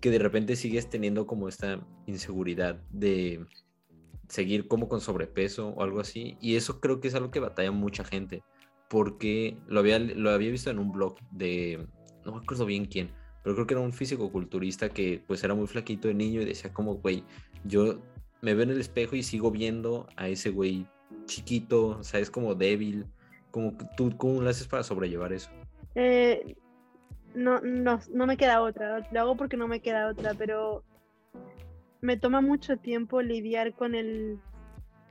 que 0.00 0.10
de 0.10 0.18
repente 0.18 0.56
sigues 0.56 0.88
teniendo 0.88 1.26
como 1.26 1.48
esta 1.48 1.86
inseguridad 2.06 2.82
de 2.90 3.44
seguir 4.28 4.68
como 4.68 4.88
con 4.88 5.00
sobrepeso 5.00 5.68
o 5.68 5.82
algo 5.82 6.00
así. 6.00 6.38
Y 6.40 6.56
eso 6.56 6.80
creo 6.80 7.00
que 7.00 7.08
es 7.08 7.14
algo 7.14 7.30
que 7.30 7.40
batalla 7.40 7.72
mucha 7.72 8.04
gente, 8.04 8.42
porque 8.88 9.58
lo 9.66 9.80
había, 9.80 9.98
lo 9.98 10.30
había 10.30 10.50
visto 10.50 10.70
en 10.70 10.78
un 10.78 10.92
blog 10.92 11.16
de, 11.30 11.86
no 12.24 12.32
me 12.32 12.38
acuerdo 12.38 12.64
bien 12.64 12.86
quién, 12.86 13.12
pero 13.42 13.54
creo 13.54 13.66
que 13.66 13.74
era 13.74 13.80
un 13.80 13.92
físico-culturista 13.92 14.88
que 14.88 15.22
pues 15.26 15.42
era 15.44 15.54
muy 15.54 15.66
flaquito 15.66 16.08
de 16.08 16.14
niño 16.14 16.42
y 16.42 16.44
decía 16.44 16.72
como, 16.72 16.94
güey, 16.96 17.24
yo 17.64 18.00
me 18.42 18.54
veo 18.54 18.64
en 18.64 18.70
el 18.70 18.80
espejo 18.80 19.16
y 19.16 19.22
sigo 19.22 19.50
viendo 19.50 20.06
a 20.16 20.28
ese 20.28 20.50
güey 20.50 20.86
chiquito, 21.26 21.98
o 21.98 22.04
sea, 22.04 22.20
es 22.20 22.30
como 22.30 22.54
débil, 22.54 23.06
como 23.50 23.76
tú, 23.96 24.16
¿cómo 24.16 24.40
lo 24.40 24.50
haces 24.50 24.66
para 24.66 24.82
sobrellevar 24.82 25.32
eso? 25.32 25.50
Eh, 25.94 26.56
no, 27.34 27.60
no, 27.60 28.00
no 28.12 28.26
me 28.26 28.36
queda 28.36 28.62
otra, 28.62 29.08
lo 29.10 29.20
hago 29.20 29.36
porque 29.36 29.56
no 29.56 29.68
me 29.68 29.80
queda 29.80 30.08
otra, 30.08 30.34
pero 30.34 30.84
me 32.00 32.16
toma 32.16 32.40
mucho 32.40 32.76
tiempo 32.76 33.22
lidiar 33.22 33.74
con 33.74 33.94
el... 33.94 34.38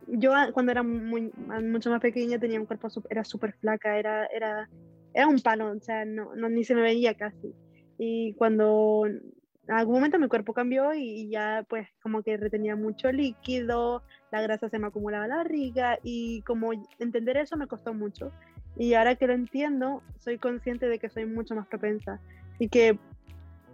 Yo 0.07 0.31
cuando 0.53 0.71
era 0.71 0.81
muy, 0.81 1.31
mucho 1.63 1.91
más 1.91 2.01
pequeña 2.01 2.39
tenía 2.39 2.59
un 2.59 2.65
cuerpo, 2.65 2.88
era 3.09 3.24
súper 3.24 3.53
flaca, 3.53 3.98
era, 4.00 4.25
era, 4.27 4.67
era 5.13 5.27
un 5.27 5.39
palo, 5.39 5.71
o 5.71 5.79
sea, 5.79 6.03
no, 6.03 6.36
no, 6.36 6.50
ni 6.50 6.63
se 6.63 6.74
me 6.74 6.81
veía 6.81 7.13
casi. 7.13 7.53
Y 7.99 8.33
cuando 8.33 9.03
en 9.05 9.75
algún 9.75 9.95
momento 9.95 10.17
mi 10.17 10.27
cuerpo 10.27 10.53
cambió 10.53 10.95
y 10.95 11.29
ya 11.29 11.63
pues 11.69 11.87
como 12.01 12.23
que 12.23 12.37
retenía 12.37 12.75
mucho 12.75 13.11
líquido, 13.11 14.01
la 14.31 14.41
grasa 14.41 14.67
se 14.67 14.79
me 14.79 14.87
acumulaba 14.87 15.25
en 15.25 15.29
la 15.29 15.37
barriga 15.37 15.99
y 16.01 16.41
como 16.41 16.71
entender 16.97 17.37
eso 17.37 17.55
me 17.55 17.67
costó 17.67 17.93
mucho. 17.93 18.31
Y 18.77 18.95
ahora 18.95 19.15
que 19.15 19.27
lo 19.27 19.33
entiendo, 19.33 20.01
soy 20.17 20.39
consciente 20.39 20.87
de 20.87 20.97
que 20.97 21.09
soy 21.09 21.25
mucho 21.25 21.53
más 21.53 21.67
propensa 21.67 22.19
y 22.57 22.69
que 22.69 22.97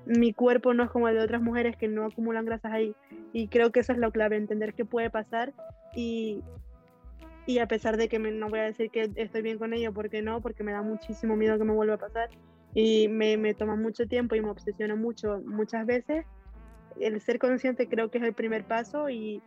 mi 0.06 0.34
cuerpo 0.34 0.74
no 0.74 0.84
es 0.84 0.90
como 0.90 1.08
el 1.08 1.16
de 1.16 1.24
otras 1.24 1.42
mujeres 1.42 1.78
que 1.78 1.88
no 1.88 2.06
acumulan 2.06 2.46
grasas 2.46 2.74
ahí. 2.74 2.96
Y 3.32 3.48
creo 3.48 3.72
que 3.72 3.80
eso 3.82 3.94
es 3.94 4.00
lo 4.00 4.12
clave, 4.12 4.38
entender 4.38 4.74
qué 4.74 4.86
puede 4.86 5.10
pasar 5.10 5.54
y 5.96 6.44
y 7.48 7.60
a 7.60 7.68
pesar 7.68 7.96
de 7.96 8.10
que 8.10 8.18
no 8.18 8.50
voy 8.50 8.60
a 8.60 8.64
decir 8.64 8.90
que 8.90 9.12
estoy 9.16 9.44
bien 9.44 9.60
con 9.60 9.72
ello, 9.74 9.94
porque 9.94 10.24
no, 10.24 10.42
porque 10.42 10.64
me 10.64 10.72
da 10.72 10.82
muchísimo 10.82 11.36
miedo 11.36 11.60
que 11.60 11.64
me 11.64 11.74
vuelva 11.74 11.94
a 11.94 12.00
pasar 12.00 12.30
y 12.76 13.08
me, 13.08 13.38
me 13.38 13.54
toma 13.54 13.76
mucho 13.76 14.06
tiempo 14.06 14.36
y 14.36 14.42
me 14.42 14.50
obsesiona 14.50 14.96
mucho 14.96 15.42
muchas 15.46 15.86
veces, 15.88 16.26
el 17.00 17.20
ser 17.22 17.40
consciente 17.40 17.88
creo 17.88 18.12
que 18.12 18.20
es 18.20 18.24
el 18.24 18.34
primer 18.34 18.66
paso 18.66 19.10
y, 19.10 19.42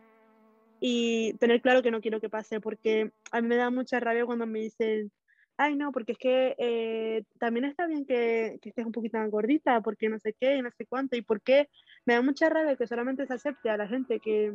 y 0.79 1.33
tener 1.35 1.61
claro 1.61 1.81
que 1.81 1.91
no 1.91 2.01
quiero 2.01 2.19
que 2.19 2.27
pase, 2.27 2.59
porque 2.59 3.11
a 3.31 3.41
mí 3.41 3.47
me 3.47 3.55
da 3.55 3.69
mucha 3.69 3.99
rabia 3.99 4.25
cuando 4.25 4.47
me 4.47 4.59
dicen, 4.59 5.11
ay 5.57 5.75
no, 5.75 5.91
porque 5.91 6.13
es 6.13 6.17
que 6.17 6.55
eh, 6.57 7.23
también 7.39 7.65
está 7.65 7.85
bien 7.85 8.03
que, 8.03 8.57
que, 8.63 8.69
estés 8.69 8.85
un 8.85 8.91
poquito 8.91 9.19
más 9.19 9.29
gordita, 9.29 9.79
porque 9.81 10.09
no 10.09 10.17
sé 10.17 10.33
qué 10.33 10.55
y 10.55 10.61
no 10.63 10.71
sé 10.71 10.87
cuánto, 10.87 11.15
y 11.15 11.21
por 11.21 11.41
qué 11.41 11.69
me 12.05 12.15
da 12.15 12.23
mucha 12.23 12.49
rabia 12.49 12.75
que 12.75 12.87
solamente 12.87 13.27
se 13.27 13.33
acepte 13.35 13.69
a 13.69 13.77
la 13.77 13.87
gente 13.87 14.19
que 14.19 14.53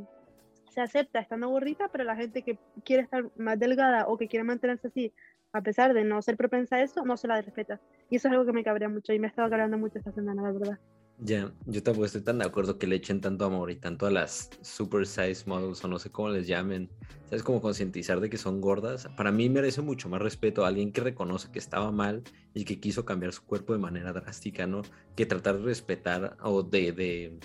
se 0.75 0.81
acepta 0.81 1.21
estando 1.21 1.49
gordita, 1.49 1.89
pero 1.93 2.03
la 2.03 2.17
gente 2.17 2.43
que 2.43 2.59
quiere 2.85 3.05
estar 3.05 3.25
más 3.37 3.57
delgada 3.59 4.09
o 4.09 4.19
que 4.19 4.27
quiere 4.27 4.43
mantenerse 4.43 4.89
así, 4.89 5.13
a 5.55 5.63
pesar 5.63 5.95
de 5.95 6.05
no 6.05 6.21
ser 6.21 6.37
propensa 6.37 6.77
a 6.77 6.83
eso, 6.83 7.05
no 7.05 7.17
se 7.17 7.29
la 7.29 7.41
respeta. 7.41 7.81
Y 8.11 8.17
eso 8.17 8.27
es 8.27 8.33
algo 8.33 8.45
que 8.45 8.53
me 8.53 8.65
cabrea 8.65 8.89
mucho 8.89 9.13
y 9.13 9.21
me 9.21 9.29
ha 9.29 9.31
estado 9.31 9.49
cabreando 9.49 9.79
mucho 9.79 9.99
esta 9.99 10.13
semana, 10.13 10.43
la 10.43 10.51
verdad. 10.51 10.79
Ya, 11.21 11.53
yo 11.67 11.81
tampoco 11.81 12.07
estoy 12.07 12.23
tan 12.23 12.39
de 12.39 12.45
acuerdo 12.45 12.77
que 12.77 12.89
le 12.89 12.97
echen 12.97 13.21
tanto 13.21 13.45
amor 13.45 13.71
y 13.71 13.77
tanto 13.77 14.07
a 14.07 14.11
las 14.11 14.51
super 14.63 15.07
size 15.07 15.45
models 15.47 15.85
o 15.85 15.89
no 15.89 16.01
sé 16.01 16.11
cómo 16.11 16.31
les 16.31 16.49
llamen. 16.49 16.91
¿Sabes? 17.27 17.45
Como 17.45 17.61
concientizar 17.61 18.21
de 18.21 18.29
que 18.29 18.37
son 18.37 18.61
gordas. 18.61 19.07
Para 19.17 19.31
mí 19.31 19.49
merece 19.49 19.81
mucho 19.81 20.09
más 20.09 20.21
respeto 20.21 20.65
a 20.65 20.69
alguien 20.69 20.91
que 20.91 21.03
reconoce 21.03 21.53
que 21.53 21.61
estaba 21.61 21.93
mal 21.93 22.25
y 22.53 22.65
que 22.65 22.81
quiso 22.81 23.05
cambiar 23.05 23.33
su 23.33 23.45
cuerpo 23.45 23.73
de 23.73 23.79
manera 23.79 24.13
drástica, 24.13 24.67
¿no? 24.67 24.83
Que 25.15 25.25
tratar 25.25 25.59
de 25.59 25.63
respetar 25.63 26.37
o 26.43 26.65
de, 26.65 26.91
de 26.91 27.39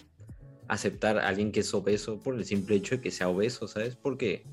aceptar 0.68 1.20
a 1.20 1.28
alguien 1.28 1.52
que 1.52 1.60
es 1.60 1.72
obeso 1.76 2.20
por 2.20 2.34
el 2.34 2.46
simple 2.46 2.76
hecho 2.76 2.96
de 2.96 3.02
que 3.02 3.12
sea 3.12 3.30
obeso, 3.30 3.68
¿sabes? 3.68 3.96
Porque, 3.96 4.46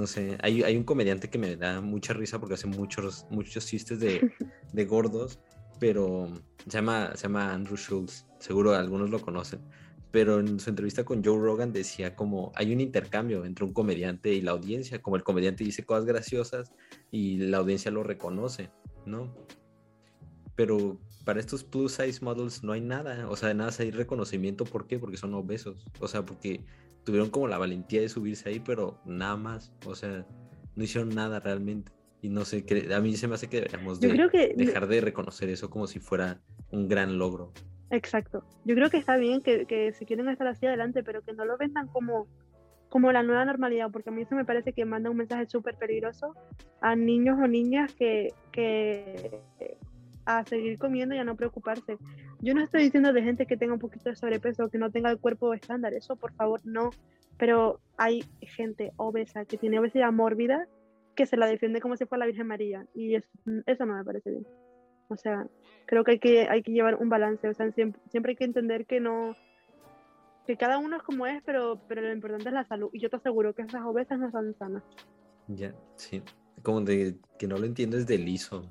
no 0.00 0.06
sé, 0.06 0.38
hay, 0.42 0.62
hay 0.62 0.76
un 0.76 0.84
comediante 0.84 1.28
que 1.28 1.38
me 1.38 1.56
da 1.56 1.82
mucha 1.82 2.14
risa 2.14 2.40
porque 2.40 2.54
hace 2.54 2.66
muchos, 2.66 3.26
muchos 3.30 3.66
chistes 3.66 4.00
de, 4.00 4.32
de 4.72 4.84
gordos 4.86 5.38
pero 5.78 6.32
se 6.66 6.70
llama, 6.70 7.12
se 7.16 7.22
llama 7.22 7.52
Andrew 7.52 7.76
Schultz, 7.76 8.26
seguro 8.38 8.74
algunos 8.74 9.10
lo 9.10 9.20
conocen, 9.20 9.60
pero 10.10 10.38
en 10.38 10.60
su 10.60 10.70
entrevista 10.70 11.04
con 11.04 11.24
Joe 11.24 11.38
Rogan 11.38 11.72
decía 11.72 12.14
como 12.14 12.52
hay 12.54 12.72
un 12.72 12.80
intercambio 12.80 13.44
entre 13.44 13.64
un 13.64 13.72
comediante 13.72 14.32
y 14.32 14.42
la 14.42 14.52
audiencia, 14.52 15.02
como 15.02 15.16
el 15.16 15.22
comediante 15.22 15.64
dice 15.64 15.84
cosas 15.84 16.04
graciosas 16.04 16.72
y 17.10 17.38
la 17.38 17.58
audiencia 17.58 17.90
lo 17.90 18.02
reconoce, 18.02 18.70
¿no? 19.06 19.34
Pero 20.54 21.00
para 21.24 21.40
estos 21.40 21.64
plus 21.64 21.92
size 21.92 22.22
models 22.22 22.62
no 22.62 22.72
hay 22.72 22.82
nada, 22.82 23.28
o 23.28 23.36
sea, 23.36 23.48
de 23.48 23.54
nada 23.54 23.72
hay 23.78 23.90
reconocimiento, 23.90 24.64
¿por 24.64 24.86
qué? 24.86 24.98
Porque 24.98 25.16
son 25.16 25.32
obesos, 25.34 25.86
o 25.98 26.08
sea, 26.08 26.24
porque 26.24 26.64
tuvieron 27.10 27.30
como 27.30 27.48
la 27.48 27.58
valentía 27.58 28.00
de 28.00 28.08
subirse 28.08 28.48
ahí, 28.48 28.60
pero 28.60 29.00
nada 29.04 29.36
más, 29.36 29.72
o 29.84 29.96
sea, 29.96 30.24
no 30.76 30.84
hicieron 30.84 31.08
nada 31.08 31.40
realmente. 31.40 31.90
Y 32.22 32.28
no 32.28 32.44
sé, 32.44 32.64
a 32.94 33.00
mí 33.00 33.16
se 33.16 33.26
me 33.26 33.34
hace 33.34 33.48
que 33.48 33.56
deberíamos 33.56 33.98
dejar 33.98 34.86
de 34.86 35.00
reconocer 35.00 35.48
eso 35.48 35.70
como 35.70 35.88
si 35.88 35.98
fuera 35.98 36.40
un 36.70 36.86
gran 36.86 37.18
logro. 37.18 37.52
Exacto. 37.90 38.44
Yo 38.64 38.76
creo 38.76 38.90
que 38.90 38.98
está 38.98 39.16
bien 39.16 39.40
que, 39.40 39.66
que 39.66 39.92
si 39.92 40.06
quieren 40.06 40.28
estar 40.28 40.46
así 40.46 40.66
adelante, 40.66 41.02
pero 41.02 41.22
que 41.22 41.32
no 41.32 41.44
lo 41.44 41.58
vendan 41.58 41.88
como, 41.88 42.28
como 42.88 43.10
la 43.10 43.24
nueva 43.24 43.44
normalidad, 43.44 43.90
porque 43.90 44.10
a 44.10 44.12
mí 44.12 44.22
eso 44.22 44.36
me 44.36 44.44
parece 44.44 44.72
que 44.72 44.84
manda 44.84 45.10
un 45.10 45.16
mensaje 45.16 45.48
súper 45.48 45.74
peligroso 45.74 46.36
a 46.80 46.94
niños 46.94 47.38
o 47.42 47.48
niñas 47.48 47.92
que, 47.94 48.28
que 48.52 49.40
a 50.26 50.44
seguir 50.44 50.78
comiendo 50.78 51.16
y 51.16 51.18
a 51.18 51.24
no 51.24 51.34
preocuparse. 51.34 51.98
Yo 52.42 52.54
no 52.54 52.62
estoy 52.62 52.84
diciendo 52.84 53.12
de 53.12 53.22
gente 53.22 53.46
que 53.46 53.56
tenga 53.56 53.74
un 53.74 53.78
poquito 53.78 54.08
de 54.08 54.16
sobrepeso 54.16 54.64
o 54.64 54.68
que 54.68 54.78
no 54.78 54.90
tenga 54.90 55.10
el 55.10 55.18
cuerpo 55.18 55.52
estándar, 55.52 55.92
eso 55.92 56.16
por 56.16 56.32
favor 56.32 56.60
no, 56.64 56.90
pero 57.38 57.80
hay 57.96 58.24
gente 58.40 58.92
obesa 58.96 59.44
que 59.44 59.58
tiene 59.58 59.78
obesidad 59.78 60.12
mórbida 60.12 60.66
que 61.14 61.26
se 61.26 61.36
la 61.36 61.46
defiende 61.46 61.80
como 61.80 61.96
si 61.96 62.06
fuera 62.06 62.20
la 62.20 62.26
Virgen 62.26 62.46
María 62.46 62.86
y 62.94 63.14
eso, 63.14 63.86
no 63.86 63.96
me 63.96 64.04
parece 64.04 64.30
bien. 64.30 64.46
O 65.08 65.16
sea, 65.16 65.46
creo 65.86 66.04
que 66.04 66.12
hay 66.12 66.18
que, 66.18 66.48
hay 66.48 66.62
que 66.62 66.72
llevar 66.72 66.94
un 66.96 67.08
balance, 67.08 67.48
o 67.48 67.54
sea, 67.54 67.70
siempre, 67.72 68.00
siempre 68.10 68.30
hay 68.32 68.36
que 68.36 68.44
entender 68.44 68.86
que 68.86 69.00
no, 69.00 69.34
que 70.46 70.56
cada 70.56 70.78
uno 70.78 70.96
es 70.96 71.02
como 71.02 71.26
es, 71.26 71.42
pero, 71.44 71.80
pero 71.88 72.00
lo 72.00 72.12
importante 72.12 72.48
es 72.48 72.54
la 72.54 72.64
salud. 72.64 72.90
Y 72.92 73.00
yo 73.00 73.10
te 73.10 73.16
aseguro 73.16 73.54
que 73.54 73.62
esas 73.62 73.82
obesas 73.84 74.18
no 74.18 74.30
son 74.30 74.54
sanas. 74.58 74.82
Ya, 75.48 75.74
sí. 75.96 76.22
Como 76.62 76.80
de 76.80 77.16
que 77.38 77.46
no 77.46 77.56
lo 77.56 77.66
entiendo 77.66 77.96
es 77.96 78.06
de 78.06 78.18
liso. 78.18 78.62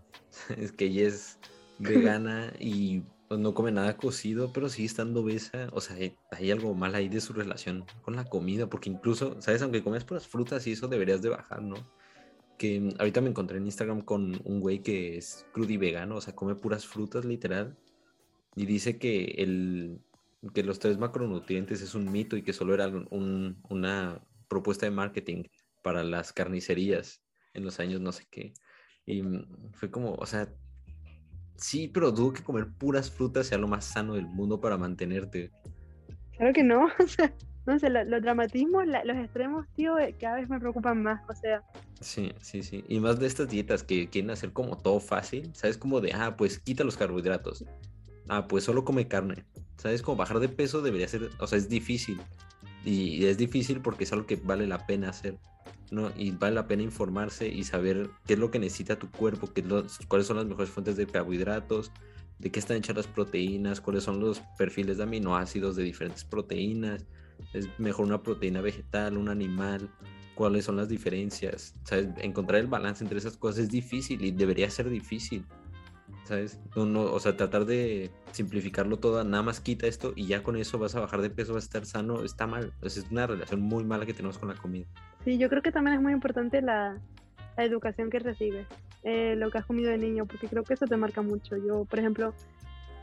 es 0.57 0.71
que 0.71 0.85
ella 0.85 1.07
es 1.07 1.39
vegana 1.79 2.51
y 2.59 3.03
pues, 3.29 3.39
no 3.39 3.53
come 3.53 3.71
nada 3.71 3.95
cocido, 3.95 4.51
pero 4.51 4.67
sigue 4.69 4.87
estando 4.87 5.21
obesa. 5.21 5.69
O 5.71 5.81
sea, 5.81 5.95
hay 6.31 6.51
algo 6.51 6.73
mal 6.75 6.95
ahí 6.95 7.07
de 7.07 7.21
su 7.21 7.33
relación 7.33 7.85
con 8.01 8.15
la 8.15 8.25
comida, 8.25 8.67
porque 8.67 8.89
incluso, 8.89 9.41
¿sabes? 9.41 9.61
Aunque 9.61 9.83
comes 9.83 10.03
puras 10.03 10.27
frutas 10.27 10.67
y 10.67 10.73
eso 10.73 10.87
deberías 10.87 11.21
de 11.21 11.29
bajar, 11.29 11.61
¿no? 11.61 11.77
que 12.59 12.93
ahorita 12.99 13.21
me 13.21 13.29
encontré 13.29 13.57
en 13.57 13.65
Instagram 13.65 14.01
con 14.01 14.39
un 14.43 14.59
güey 14.59 14.83
que 14.83 15.17
es 15.17 15.45
crudo 15.53 15.71
y 15.71 15.77
vegano, 15.77 16.17
o 16.17 16.21
sea, 16.21 16.35
come 16.35 16.55
puras 16.55 16.85
frutas 16.85 17.23
literal, 17.23 17.77
y 18.55 18.65
dice 18.65 18.99
que, 18.99 19.35
el, 19.37 20.01
que 20.53 20.63
los 20.63 20.79
tres 20.79 20.97
macronutrientes 20.97 21.81
es 21.81 21.95
un 21.95 22.11
mito 22.11 22.35
y 22.35 22.43
que 22.43 22.53
solo 22.53 22.73
era 22.73 22.87
una 22.89 24.21
propuesta 24.49 24.85
de 24.85 24.91
marketing 24.91 25.43
para 25.81 26.03
las 26.03 26.33
carnicerías 26.33 27.23
en 27.53 27.63
los 27.63 27.79
años 27.79 28.01
no 28.01 28.11
sé 28.11 28.27
qué. 28.29 28.53
Y 29.05 29.23
fue 29.73 29.89
como, 29.89 30.13
o 30.15 30.25
sea, 30.25 30.53
sí, 31.59 31.87
pero 31.87 32.11
dudo 32.11 32.33
que 32.33 32.43
comer 32.43 32.67
puras 32.67 33.11
frutas 33.11 33.47
sea 33.47 33.57
lo 33.57 33.67
más 33.67 33.85
sano 33.85 34.15
del 34.15 34.27
mundo 34.27 34.59
para 34.59 34.77
mantenerte. 34.77 35.51
Claro 36.37 36.53
que 36.53 36.63
no, 36.63 36.85
o 36.99 37.07
sea, 37.07 37.33
no 37.65 37.77
sé, 37.77 37.89
los 37.89 38.21
dramatismos, 38.21 38.85
los 38.87 39.17
extremos, 39.17 39.67
tío, 39.75 39.99
eh, 39.99 40.15
cada 40.19 40.37
vez 40.37 40.49
me 40.49 40.59
preocupan 40.59 41.03
más, 41.03 41.21
o 41.29 41.35
sea. 41.35 41.61
Sí, 42.01 42.31
sí, 42.41 42.63
sí. 42.63 42.83
Y 42.87 42.99
más 42.99 43.19
de 43.19 43.27
estas 43.27 43.49
dietas 43.49 43.83
que 43.83 44.09
quieren 44.09 44.31
hacer 44.31 44.53
como 44.53 44.77
todo 44.77 44.99
fácil, 44.99 45.51
¿sabes? 45.53 45.77
Como 45.77 46.01
de, 46.01 46.13
ah, 46.13 46.35
pues 46.35 46.59
quita 46.59 46.83
los 46.83 46.97
carbohidratos. 46.97 47.65
Ah, 48.27 48.47
pues 48.47 48.63
solo 48.63 48.85
come 48.85 49.07
carne. 49.07 49.45
¿Sabes? 49.77 50.01
Como 50.01 50.17
bajar 50.17 50.39
de 50.39 50.49
peso 50.49 50.81
debería 50.81 51.07
ser, 51.07 51.29
o 51.39 51.47
sea, 51.47 51.57
es 51.57 51.69
difícil. 51.69 52.19
Y 52.85 53.25
es 53.25 53.37
difícil 53.37 53.81
porque 53.81 54.05
es 54.05 54.13
algo 54.13 54.25
que 54.25 54.37
vale 54.37 54.65
la 54.65 54.85
pena 54.85 55.09
hacer. 55.09 55.37
¿No? 55.91 56.11
Y 56.17 56.31
vale 56.31 56.55
la 56.55 56.67
pena 56.67 56.83
informarse 56.83 57.47
y 57.47 57.63
saber 57.63 58.09
qué 58.25 58.33
es 58.33 58.39
lo 58.39 58.51
que 58.51 58.59
necesita 58.59 58.97
tu 58.97 59.09
cuerpo, 59.09 59.51
qué 59.53 59.63
cuáles 60.07 60.27
son 60.27 60.37
las 60.37 60.45
mejores 60.45 60.69
fuentes 60.69 60.97
de 60.97 61.07
carbohidratos, 61.07 61.91
de 62.39 62.51
qué 62.51 62.59
están 62.59 62.77
hechas 62.77 62.95
las 62.95 63.07
proteínas, 63.07 63.81
cuáles 63.81 64.03
son 64.03 64.19
los 64.19 64.41
perfiles 64.57 64.97
de 64.97 65.03
aminoácidos 65.03 65.75
de 65.75 65.83
diferentes 65.83 66.23
proteínas, 66.23 67.05
es 67.53 67.67
mejor 67.79 68.05
una 68.05 68.21
proteína 68.21 68.61
vegetal, 68.61 69.17
un 69.17 69.29
animal, 69.29 69.89
cuáles 70.35 70.65
son 70.65 70.77
las 70.77 70.87
diferencias, 70.87 71.75
¿sabes? 71.83 72.07
Encontrar 72.17 72.61
el 72.61 72.67
balance 72.67 73.03
entre 73.03 73.17
esas 73.17 73.37
cosas 73.37 73.63
es 73.63 73.69
difícil 73.69 74.23
y 74.23 74.31
debería 74.31 74.69
ser 74.69 74.89
difícil, 74.89 75.45
¿sabes? 76.23 76.59
o 76.75 77.19
sea, 77.19 77.35
tratar 77.35 77.65
de 77.65 78.11
simplificarlo 78.31 78.99
todo, 78.99 79.23
nada 79.23 79.43
más 79.43 79.59
quita 79.59 79.87
esto 79.87 80.13
y 80.15 80.27
ya 80.27 80.43
con 80.43 80.55
eso 80.55 80.77
vas 80.79 80.95
a 80.95 81.01
bajar 81.01 81.21
de 81.21 81.29
peso, 81.29 81.53
vas 81.53 81.63
a 81.63 81.65
estar 81.65 81.85
sano, 81.85 82.23
está 82.23 82.47
mal, 82.47 82.73
es 82.81 83.05
una 83.11 83.27
relación 83.27 83.61
muy 83.61 83.83
mala 83.83 84.05
que 84.05 84.13
tenemos 84.13 84.37
con 84.37 84.49
la 84.49 84.55
comida. 84.55 84.87
Sí, 85.29 85.37
yo 85.37 85.47
creo 85.47 85.61
que 85.61 85.71
también 85.71 85.95
es 85.95 86.01
muy 86.01 86.11
importante 86.11 86.59
la, 86.59 86.97
educación 87.55 88.09
que 88.09 88.17
recibes, 88.17 88.65
eh, 89.03 89.35
lo 89.37 89.51
que 89.51 89.59
has 89.59 89.65
comido 89.67 89.91
de 89.91 89.99
niño, 89.99 90.25
porque 90.25 90.47
creo 90.47 90.63
que 90.63 90.73
eso 90.73 90.87
te 90.87 90.97
marca 90.97 91.21
mucho. 91.21 91.55
Yo, 91.55 91.85
por 91.85 91.99
ejemplo, 91.99 92.33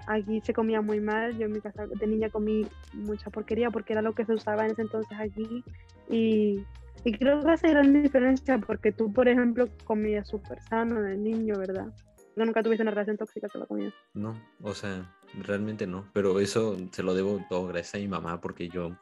Aquí 0.09 0.41
se 0.41 0.53
comía 0.53 0.81
muy 0.81 1.01
mal, 1.01 1.37
yo 1.39 1.47
en 1.47 1.53
mi 1.53 1.61
casa 1.61 1.87
de 1.87 2.07
niña 2.07 2.31
comí 2.31 2.67
mucha 2.93 3.31
porquería 3.31 3.71
porque 3.71 3.93
era 3.93 4.03
lo 4.03 4.13
que 4.13 4.25
se 4.25 4.35
usaba 4.35 4.65
en 4.65 4.73
ese 4.73 4.83
entonces 4.83 5.19
aquí 5.19 5.65
y, 6.09 6.65
y 7.05 7.13
creo 7.19 7.41
que 7.43 7.51
hace 7.51 7.69
gran 7.71 7.93
diferencia 8.03 8.59
porque 8.59 8.93
tú, 8.93 9.13
por 9.13 9.29
ejemplo, 9.29 9.69
comías 9.85 10.29
súper 10.29 10.63
sano 10.63 11.03
de 11.03 11.17
niño, 11.17 11.59
¿verdad? 11.59 11.93
nunca 12.37 12.63
tuviste 12.63 12.83
una 12.83 12.91
relación 12.91 13.17
tóxica 13.17 13.49
con 13.49 13.63
la 13.63 13.67
comida. 13.67 13.95
No, 14.15 14.41
o 14.63 14.75
sea, 14.75 15.13
realmente 15.43 15.87
no, 15.87 16.09
pero 16.13 16.41
eso 16.41 16.77
se 16.93 17.03
lo 17.03 17.15
debo 17.15 17.41
todo 17.49 17.67
gracias 17.67 17.95
a 17.95 17.99
mi 17.99 18.09
mamá 18.09 18.41
porque 18.41 18.69
yo, 18.69 18.97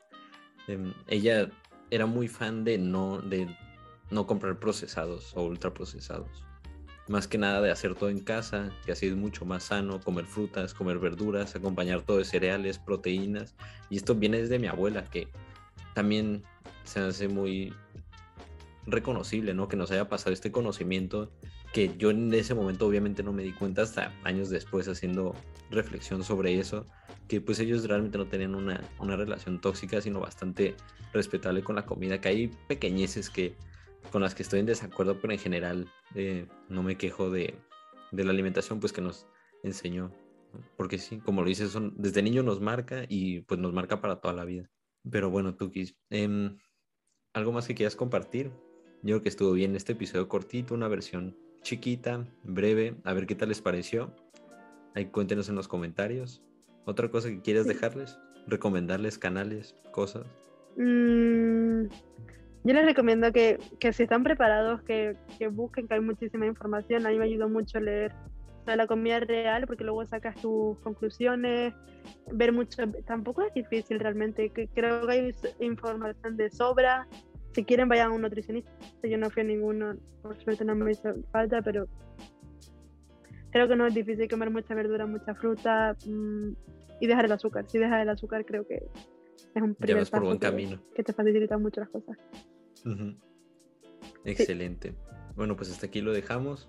em, 0.68 0.92
ella 1.06 1.50
era 1.94 2.07
muy 2.07 2.28
fan 2.28 2.64
de 2.64 2.78
no, 2.78 3.20
de 3.20 3.48
no 4.11 4.26
comprar 4.26 4.59
procesados 4.59 5.33
o 5.37 5.42
ultraprocesados 5.42 6.44
más 7.09 7.28
que 7.28 7.38
nada 7.38 7.61
de 7.61 7.70
hacer 7.70 7.94
todo 7.94 8.09
en 8.09 8.20
casa, 8.20 8.72
que 8.85 8.92
así 8.92 9.07
es 9.07 9.14
mucho 9.14 9.44
más 9.44 9.64
sano, 9.64 10.00
comer 10.00 10.24
frutas, 10.24 10.72
comer 10.72 10.98
verduras, 10.98 11.54
acompañar 11.54 12.02
todo 12.02 12.18
de 12.18 12.24
cereales, 12.24 12.78
proteínas. 12.78 13.54
Y 13.90 13.96
esto 13.96 14.14
viene 14.14 14.40
desde 14.40 14.59
mi 14.59 14.68
abuela, 14.68 15.04
que 15.04 15.28
también 15.94 16.42
se 16.85 17.00
hace 17.00 17.28
muy 17.28 17.74
reconocible, 18.87 19.54
¿no? 19.54 19.68
Que 19.68 19.76
nos 19.76 19.90
haya 19.90 20.09
pasado 20.09 20.33
este 20.33 20.50
conocimiento 20.50 21.30
que 21.72 21.94
yo 21.98 22.11
en 22.11 22.33
ese 22.33 22.54
momento 22.54 22.87
obviamente 22.87 23.22
no 23.22 23.33
me 23.33 23.42
di 23.42 23.52
cuenta 23.52 23.83
hasta 23.83 24.12
años 24.22 24.48
después 24.48 24.88
haciendo 24.88 25.35
reflexión 25.74 26.24
sobre 26.24 26.58
eso, 26.58 26.87
que 27.28 27.40
pues 27.40 27.58
ellos 27.60 27.87
realmente 27.87 28.18
no 28.18 28.26
tenían 28.26 28.54
una, 28.54 28.82
una 28.98 29.16
relación 29.16 29.60
tóxica, 29.60 30.00
sino 30.00 30.20
bastante 30.20 30.76
respetable 31.12 31.62
con 31.62 31.76
la 31.76 31.87
comida, 31.87 32.20
que 32.20 32.28
hay 32.28 32.48
pequeñeces 32.68 33.30
que 33.30 33.54
con 34.10 34.22
las 34.22 34.34
que 34.34 34.42
estoy 34.42 34.60
en 34.60 34.66
desacuerdo, 34.66 35.20
pero 35.20 35.32
en 35.32 35.38
general 35.38 35.88
eh, 36.14 36.46
no 36.68 36.82
me 36.82 36.96
quejo 36.96 37.30
de, 37.30 37.54
la 38.12 38.30
alimentación 38.30 38.80
pues 38.80 38.92
que 38.92 39.00
nos 39.00 39.26
enseñó. 39.62 40.12
Porque 40.76 40.98
sí, 40.98 41.18
como 41.18 41.42
lo 41.42 41.48
dices, 41.48 41.76
desde 41.96 42.22
niño 42.22 42.42
nos 42.42 42.60
marca 42.60 43.04
y 43.08 43.40
pues 43.40 43.58
nos 43.58 43.72
marca 43.72 44.00
para 44.00 44.20
toda 44.20 44.34
la 44.34 44.44
vida. 44.44 44.70
Pero 45.10 45.30
bueno, 45.30 45.56
Tukis, 45.56 45.96
eh, 46.10 46.50
¿algo 47.32 47.52
más 47.52 47.66
que 47.66 47.74
quieras 47.74 47.96
compartir? 47.96 48.52
Yo 49.02 49.16
creo 49.16 49.22
que 49.22 49.28
estuvo 49.28 49.52
bien 49.52 49.74
este 49.74 49.92
episodio 49.92 50.28
cortito, 50.28 50.74
una 50.74 50.88
versión 50.88 51.37
chiquita, 51.62 52.24
breve. 52.44 52.94
A 53.04 53.12
ver 53.14 53.26
qué 53.26 53.34
tal 53.34 53.48
les 53.48 53.60
pareció. 53.60 54.14
Ahí 54.94 55.07
cuéntenos 55.07 55.48
en 55.48 55.57
los 55.57 55.68
comentarios. 55.68 56.42
¿Otra 56.85 57.09
cosa 57.11 57.28
que 57.28 57.40
quieras 57.40 57.66
dejarles? 57.66 58.18
¿Recomendarles 58.46 59.18
canales, 59.18 59.76
cosas? 59.90 60.26
Mm, 60.76 61.87
yo 62.64 62.72
les 62.72 62.85
recomiendo 62.85 63.33
que, 63.33 63.59
que 63.80 63.92
si 63.92 64.04
están 64.04 64.22
preparados, 64.22 64.83
que, 64.83 65.16
que, 65.38 65.48
busquen, 65.48 65.88
que 65.88 65.94
hay 65.94 66.00
muchísima 66.00 66.46
información. 66.46 67.07
A 67.07 67.11
mí 67.11 67.18
me 67.18 67.24
ayudó 67.24 67.48
mucho 67.48 67.80
leer 67.80 68.12
de 68.66 68.76
la 68.76 68.87
comida 68.87 69.20
real 69.20 69.66
porque 69.66 69.85
luego 69.85 70.04
sacas 70.07 70.37
tus 70.40 70.78
conclusiones, 70.78 71.74
ver 72.33 72.52
mucho, 72.52 72.83
tampoco 73.07 73.42
es 73.42 73.52
difícil 73.54 74.00
realmente, 74.00 74.50
creo 74.74 75.07
que 75.07 75.12
hay 75.12 75.35
información 75.61 76.37
de 76.37 76.50
sobra. 76.50 77.07
Si 77.52 77.64
quieren 77.64 77.88
vayan 77.88 78.11
a 78.11 78.14
un 78.14 78.22
nutricionista, 78.22 78.70
yo 79.02 79.18
no 79.18 79.30
fui 79.30 79.42
a 79.42 79.44
ninguno, 79.44 79.96
por 80.22 80.37
suerte 80.42 80.64
no 80.64 80.74
me 80.74 80.90
hizo 80.90 81.14
falta, 81.30 81.62
pero 81.62 81.87
creo 83.54 83.68
que 83.68 83.76
no 83.76 83.86
es 83.86 83.94
difícil 83.94 84.28
comer 84.28 84.50
mucha 84.50 84.74
verdura, 84.74 85.06
mucha 85.06 85.32
fruta 85.32 85.96
mm, 86.04 86.48
y 87.00 87.06
dejar 87.06 87.26
el 87.26 87.32
azúcar. 87.32 87.64
Si 87.68 87.78
dejas 87.78 88.02
el 88.02 88.08
azúcar 88.08 88.44
creo 88.44 88.66
que 88.66 88.82
es 89.54 89.62
un 89.62 89.76
primer 89.76 90.04
por 90.10 90.24
buen 90.24 90.38
camino. 90.38 90.82
que 90.92 91.04
te 91.04 91.12
facilita 91.12 91.56
mucho 91.56 91.80
las 91.80 91.88
cosas. 91.90 92.18
Excelente. 94.24 94.96
Bueno, 95.36 95.54
pues 95.54 95.70
hasta 95.70 95.86
aquí 95.86 96.00
lo 96.00 96.12
dejamos. 96.12 96.68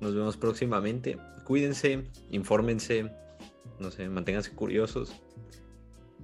Nos 0.00 0.14
vemos 0.14 0.38
próximamente. 0.38 1.18
Cuídense, 1.44 2.04
infórmense, 2.30 3.12
no 3.78 3.90
sé, 3.90 4.08
manténganse 4.08 4.52
curiosos. 4.52 5.22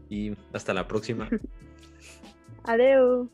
Y 0.09 0.33
hasta 0.55 0.73
la 0.73 0.89
próxima. 0.89 1.29
Adiós. 2.65 3.29